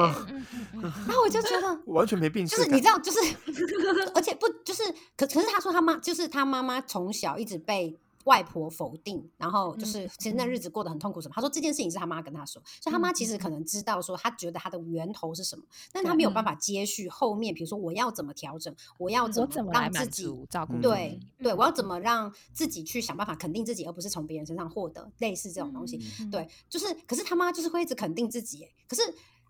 [0.73, 3.19] 然后我就觉得 完全没病就是你知道，就是，
[4.15, 4.85] 而且不就是，
[5.17, 11.33] 可可是他说他妈就是他妈妈从小一直被外婆否定，然后就是嗯其实那日子过得很痛苦什么。
[11.35, 26.01] 他说这件事情是他妈跟他说，所以他妈其实可能知道说他觉得他的源头是什么，但他没有办法接续后面，比如说我要怎么调整，我要怎么让自己照顾嗯对对，我要怎么让自己去想办法肯定自己，而不是从别人身上获得类似这种东西。
[26.21, 29.03] 嗯对，就是，可是他妈就是会一直肯定自己，可是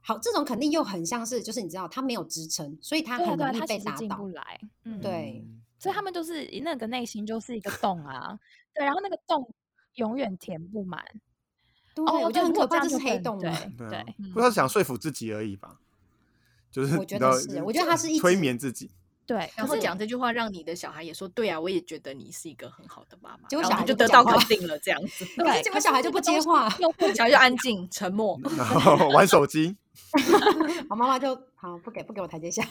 [0.02, 4.26] 好，这种肯定又很像是，就是你知道他没有支撑，所以他很容易被打倒。
[4.28, 8.38] 来，嗯，对嗯所以他们就是那个内心就是一个 洞啊，
[8.74, 9.48] 对，然后那个洞
[9.94, 11.04] 永远填不满。
[11.94, 13.38] 对，哦，我觉得很可怕，如果这是黑洞。
[13.38, 15.78] 对对不知道想说服自己而已吧，
[16.70, 18.90] 就是我觉得是我觉得他是一催眠自己，
[19.26, 26.70] 对，然可是后讲这句话，让你的小孩也说：“对啊，我也觉得你是一个很好的妈妈。”结果小孩就得到肯定了，这样子，对，结果可小孩就不接话
[27.14, 28.38] 小孩就安静沉默。
[29.12, 29.76] 玩手机。
[30.88, 32.62] 我妈妈就好不给不给我台阶下。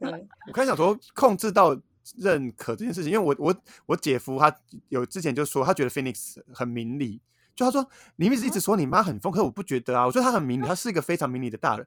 [0.00, 1.76] 对，我刚才想说，控制到
[2.16, 3.54] 认可这件事情，因为我我
[3.86, 4.54] 我姐夫他
[4.88, 7.20] 有之前就说，他觉得 Phoenix 很明理，
[7.56, 11.86] 就他说你一直一直说你妈很疯，可是我不觉得啊，我觉得她很明理，她是一个非常明理的大人。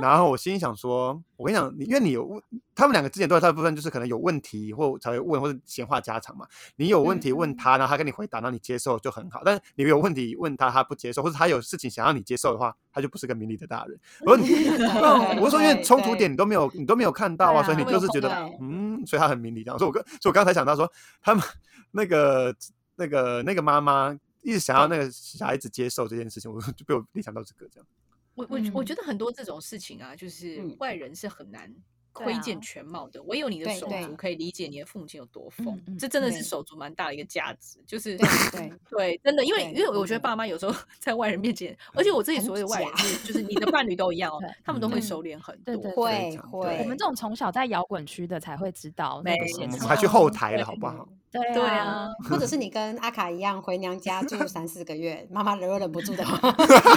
[0.00, 2.42] 然后我心里想说，我跟你讲，你因为你有问
[2.74, 6.46] 他们两个之前都有大部分就是可能有问题或才会问或者闲话家常嘛，
[6.76, 9.42] 你有问题问他，然后他跟你回答，然后你接受就很好。
[9.44, 14.00] 但是你有问题问他，他不接受，或者他有事情想要你接受的话，他就不是个明理的大人。
[14.24, 14.48] 我说你，
[15.38, 19.78] 我是说因为冲突点你都没有，你都没有看到啊所以你就是觉得嗯，所以他很明理这样。
[19.78, 20.90] 所以我刚，所以我刚才想到说，
[21.20, 21.44] 他们
[21.92, 22.54] 那个
[22.96, 27.86] 那个那个妈妈一直想要那个小孩子接受这件事情，我就被我联想到这个这样。
[28.34, 31.70] 我我我嗯觉得很多这种事情啊，就是嗯外人是很难
[32.12, 45.76] 窥见全貌的，唯有你的手足可以理解你的父母亲有多疯这真的是手足蛮大的一个价值，就是对对 对，真的，因为因为我觉得爸妈有时候在外人面前，而且我自己所谓的外人是，就是你的伴侣都一样哦， 他们都会嗯收敛很多。
[45.76, 50.06] 对对会会，我们这种从小在摇滚区的才会知道那没个现场我们还去。
[50.06, 51.08] 后台了，好不好？
[51.32, 56.50] 对对啊啊，， 或者是你跟阿卡一样回娘家住 三四个月，妈妈忍忍不住的话，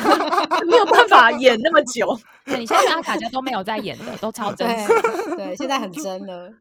[0.66, 2.18] 没有办法演那么久。
[2.46, 4.88] 对你现在跟阿卡家都没有在演的，都超真实。
[5.36, 6.52] 对对，现在很真了。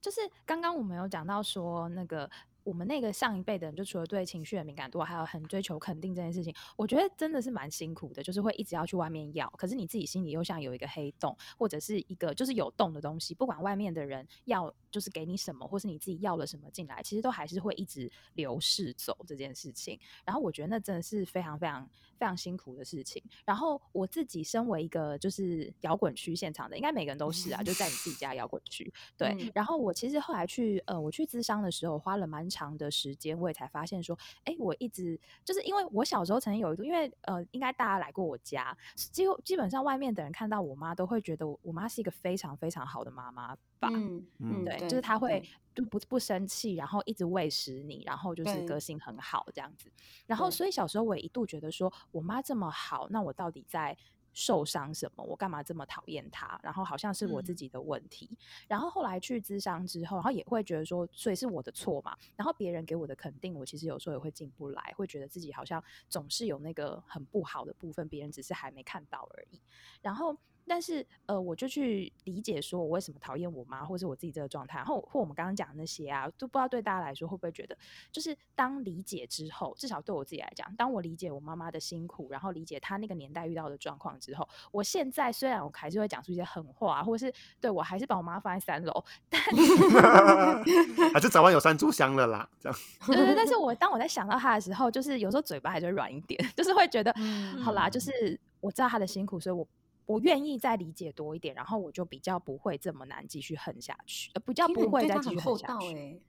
[0.00, 2.30] 就是刚刚我们有讲到说，那个
[2.64, 19.98] 我们那个上一辈的人，就除了对情绪的敏感度，还有很追求肯定这件事情，我觉得真的是蛮辛苦的，就是会一直要去外面要，可是你自己心里又像有一个黑洞，或者是一个就是有洞的东西，不管外面的人要就是给你什么，或是你自己要了什么进来，其实都还是会一直流逝走这件事情。
[20.24, 21.88] 然后我觉得那真的是非常非常
[22.18, 23.22] 非常辛苦的事情。
[23.44, 29.28] 然后我自己身为一个就是摇滚区现场的，应该每个人都是啊，就在你自己家摇滚区， 对。
[29.38, 43.88] 嗯然后我其实后来去呃，我去咨商的时候，花了蛮长的时间，我也才发现说，哎，我一直就是因为我小时候曾经有一度，因为呃，应该大家来过我家，几乎基本上外面的人看到我妈都会觉得我我妈是一个非常非常好的妈妈吧。
[43.92, 45.42] 嗯嗯对，就是她会
[45.74, 49.90] 就不不生气，然后一直喂食你，然后就是个性很好这样子。
[50.26, 53.96] 然后所以小时候我也一度觉得说，我妈这么好，那我到底在
[54.32, 55.24] 受伤什么？
[55.24, 56.58] 我干嘛这么讨厌他？
[56.62, 58.30] 然后好像是我自嗯己的问题。
[58.68, 62.16] 然后后来去咨商之后，然后也会觉得说，所以是我的错嘛。
[62.36, 69.60] 然后别人给我的肯定，我其实有时候也会进不来，会觉得自己好像总是有那个很不好的部分，别人只是还没看到而已。
[70.00, 70.36] 然后，
[70.70, 77.76] 但是呃，我就去理解说我为什么讨厌我妈，或是我自己这个状态，然后或我们刚刚讲的那些啊，都不知道对大家来说会不会觉得，
[78.12, 89.42] 就是当理解之后，至少对我自己来讲，当我理解我妈妈的辛苦，然后理解她那个年代遇到的状况之后，我现在虽然我还是会讲出一些狠话，或是对我还是把我妈放在三楼，但
[91.12, 92.78] 还是早晚有三炷香了啦，这样。
[93.08, 99.66] 对对，但是我当我在想到她的时候，就是有时候嘴巴还是会软一点， 就是会觉得，嗯好啦，就是我知道她的辛苦，所以我。
[100.06, 106.20] 我愿意再理解多一点，然后我就比较不会这么难继续恨下去，呃，比较不会再继续恨下去。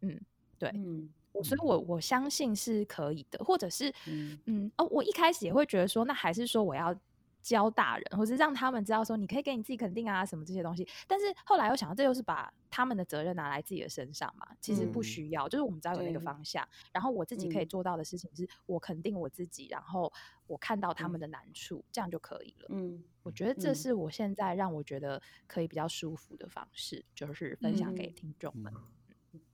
[0.00, 0.20] 嗯，
[0.58, 0.70] 对。
[0.70, 1.12] 嗯
[1.44, 4.40] 所以我我相信是可以的，或者是嗯。
[4.46, 6.98] 嗯哦，我一开始也会觉得说，那还是说我要
[7.46, 10.86] 教大人，或是让他们知道说，你可以给你自己肯定啊，什么这些东西。
[11.06, 20.12] 但是后来又想到，这又是把他们的责任拿来自己的身上嘛，其实不嗯需要，就是我们只要有那个方向，然后我自己可以嗯做到的事情是我肯定我自己，然后
[20.48, 22.66] 我看到他们嗯的难处，这样就可以了。
[22.70, 28.72] 嗯我觉得这嗯是我现在让我觉得可以比较舒服的方式，就是分享给嗯听众们。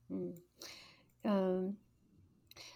[0.09, 0.35] 嗯
[1.23, 1.77] 嗯，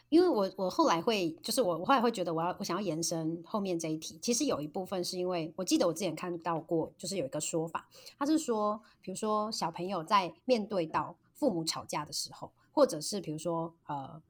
[0.09, 14.21] 因为我我后来会，就是我我后来会觉得我要我想要延伸后面这一题，其实有一部分是因为我记得我之前看到过，就是有一个说法，他是说，比如说小朋友在面对到父母吵架的时候，或者是比如说呃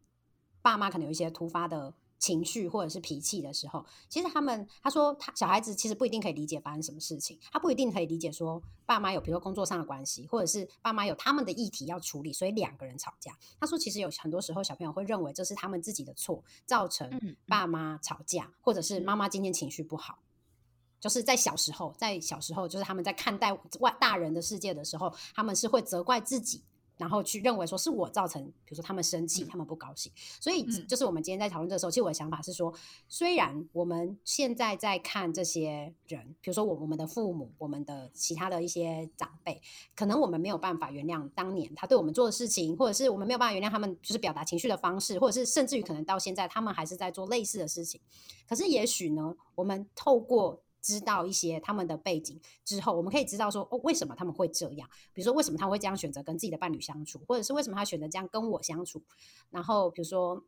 [0.62, 13.38] 爸妈可能有一些突发的情绪或者是脾气的时候，其实他们他说他小孩子其实不一定可以理解发生什么事情，他不一定可以理解说爸妈有比如说工作上的关系，或者是爸妈有他们的议题要处理，所以两个人吵架。
[13.60, 20.20] 他说其实有很多时候小朋友会认为这是他们自己的错，造成嗯爸妈吵架，或者是妈妈今天情绪不好。
[21.00, 26.64] 就是在小时候，在小时候，就是他们在看待外大人的世界的时候，他们是会责怪自己，
[26.98, 30.12] 然后去认为说是我造成，比如说他们生气，他们不高兴。
[30.40, 32.74] 所以嗯就是我们今天在讨论的时候，其实我的想法是说，
[33.08, 39.62] 虽然我们现在在看这些人，比如说我我们的父母，我们的其他的一些长辈，
[39.96, 48.02] 可能我们没有办法原谅当年他对我们做的事情，或者是我们没有办法原谅他们就是表达情绪的方式，或者是甚至于可能到现在他们还是在做类似的事情。
[48.48, 54.90] 可是也许呢，我们透过知道一些他们的背景之后，我们可以知道说，哦，为什么他们会这样？
[55.14, 59.02] 比如说，为什么他会这样选择跟自己的伴侣相处，或者是为什么他选择这样跟我相处？
[59.50, 60.44] 然后，比如说，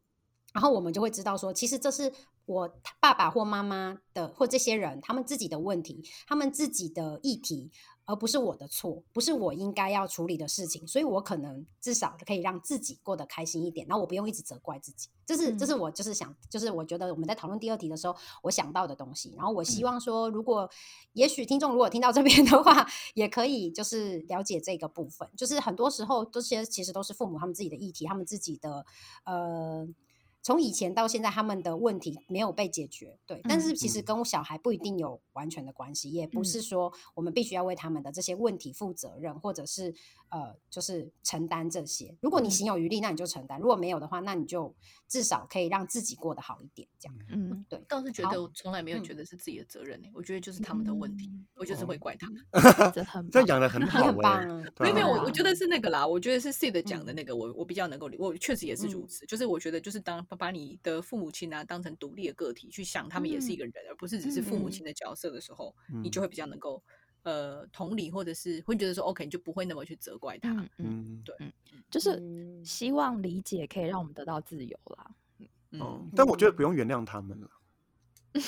[0.53, 2.11] 然后我们就会知道说，其实这是
[2.49, 2.69] 我
[2.99, 7.71] 爸爸或妈妈的，或这些人他们自己的问题，他们自己的议题。
[8.09, 15.09] 而不是我的错，不是我应该要处理的事情，所以我可能至少可以让自己过得开心一点，然后我不用一直责怪自己。
[15.27, 19.35] 这是这是我就是想，就是我觉得我们在讨论第二题的时候，我想到的东西。
[19.37, 20.67] 然后我希望说，如果
[21.13, 22.83] 也许听众如果听到这边的话，
[23.13, 28.83] 也可以就是了解这个部分，就是很多时候这些其实都是父母他们自己的议题，他们自己的
[29.25, 29.87] 呃。
[30.41, 33.41] 从以前到现在，他们的问题没有被解决，对。
[33.43, 39.93] 但是其实嗯跟小孩不一定有完全的关系，也不是说我们必须要为他们的这些问题负责任，或者是
[40.29, 42.15] 呃，就是承担这些。
[42.21, 44.73] 如果你行有余力，那你就承担；如果没有的话，那你就
[45.07, 47.15] 至少可以让自己过得好一点，这样。
[47.29, 52.41] 嗯，对，倒是觉得我从来没有嗯觉得是自己的责任呢、我觉得就是他们的问题，我就是会怪他们。
[52.93, 54.13] 这很这样养的很你好没有
[54.93, 59.25] 没有，我我觉得是那个啦，我觉得是 Sid 讲的嗯那个，我我比较能够理，我确实也是如嗯此。
[59.25, 66.81] 就是我觉得，就是当把把你的父母亲啊当成独立的个体去想，他们也是一个人，而不是只是父母嗯亲的角色的时候，嗯你就会比较能够
[67.23, 70.65] 呃同理，或者是会觉得说 OK，你就不会那么去责怪他。
[70.77, 71.35] 嗯对
[71.89, 75.11] 就是嗯希望理解可以让我们得到自由啦。
[75.79, 77.49] 哦嗯，但我觉得不用原谅他们了。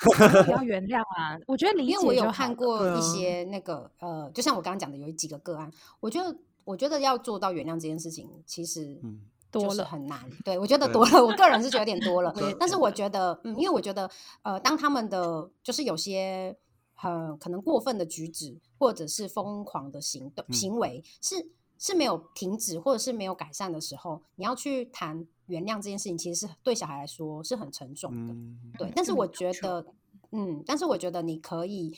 [0.00, 1.38] 不要原谅啊！
[1.46, 5.70] 我觉得理解因为我有看过一些那个、呃，就像我刚刚讲的，有几个个案，
[6.00, 10.18] 我觉得我觉得要做到原谅这件事情，其实嗯就是多了很难。
[10.44, 12.34] 对我觉得多了，我个人是觉得有点多了。
[12.58, 14.10] 但是我觉得，嗯，因为我觉得，
[14.42, 16.56] 呃，当他们的就是有些
[16.94, 28.34] 很可能过分的举止，或者是疯狂的行动、嗯行为是是没有停止或者是没有改善的时候，你要去谈原谅这件事情，其实是对小孩来说是很沉重的。
[28.34, 29.86] 嗯，对，但是嗯我觉得，
[30.32, 31.96] 嗯，但是我觉得你可以。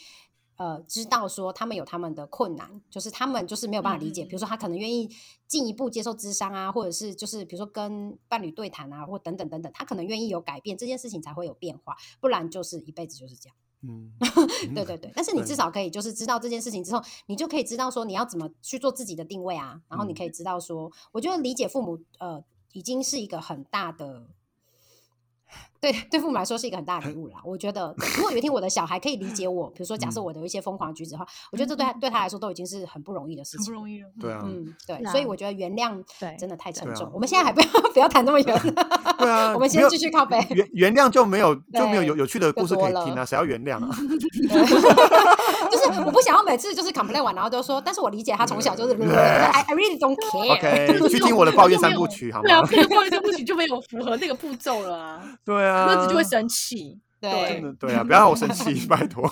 [0.61, 5.09] 呃，知道说他们有他们的困难，就是他们就是没有办法理解，比如说他可能愿意
[5.47, 13.57] 进一步接受智商啊，或者是就是比如说跟伴侣对谈啊，或等等等等，他可能愿意有改变，这件事情才会有变化，不然就是一辈子就是这样。
[13.81, 14.13] 嗯，
[14.75, 24.27] 对对对，但是你至少可以就是知道这件事情之后，你就可以知道说你要怎么去做自己的定位啊，然后你嗯可以知道说，我觉得理解父母呃已经是一个很大的。
[25.81, 27.37] 对，对父母来说是一个很大的礼物啦。
[27.45, 33.66] 我觉得，如果有一天我的小孩可以理解我，比如说假设嗯我的一些疯狂举止的话，我觉得这对他对他来说都已经是很不容易的事情。
[33.66, 34.09] 很不容易了。
[34.20, 37.11] 对啊，嗯，对，所以我觉得原谅对真的太沉重。
[37.14, 38.61] 我们现在还不要 不要谈那么远，
[39.18, 40.39] 对啊，我们先继续靠背。
[40.51, 43.91] 原原谅就没有就没有对有有趣的故事可以听啊，谁要原谅啊？
[45.70, 50.53] 就是我不想要每次就是 complain 完，然后都说，但是我理解他从小就是 I I really don't care。
[50.53, 52.53] OK， 去听我的抱怨三部曲好吗对？
[52.53, 56.98] 啊，那个抱怨三部曲就没有符合那个步骤了啊， 对啊，那子就会生气。
[57.20, 59.30] 真对的对啊，不要让我生气，拜托。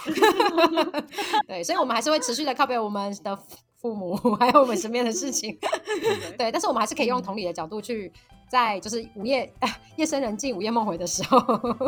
[1.48, 3.34] 对，所以我们还是会持续的靠背我们的
[3.80, 5.58] 父母，还有我们身边的事情。
[6.36, 8.12] 对，但是我们还是可以用同理的角度去，
[8.49, 9.53] 在就是午夜
[9.96, 11.38] 夜深人静、午夜梦回的时候，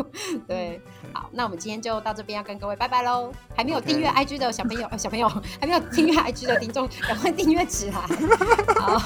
[0.47, 0.79] 对，
[1.13, 3.31] 好，那我们今天就到这边，要跟各位拜拜喽。
[3.55, 5.27] 还没有订阅 IG 的小朋友、呃小朋友
[5.59, 8.01] 还没有订阅 IG 的听众，赶快订阅起来。
[8.79, 8.97] 好，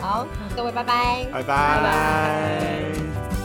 [0.00, 0.26] 好，
[0.56, 1.26] 各位拜拜。
[1.32, 3.35] 拜拜。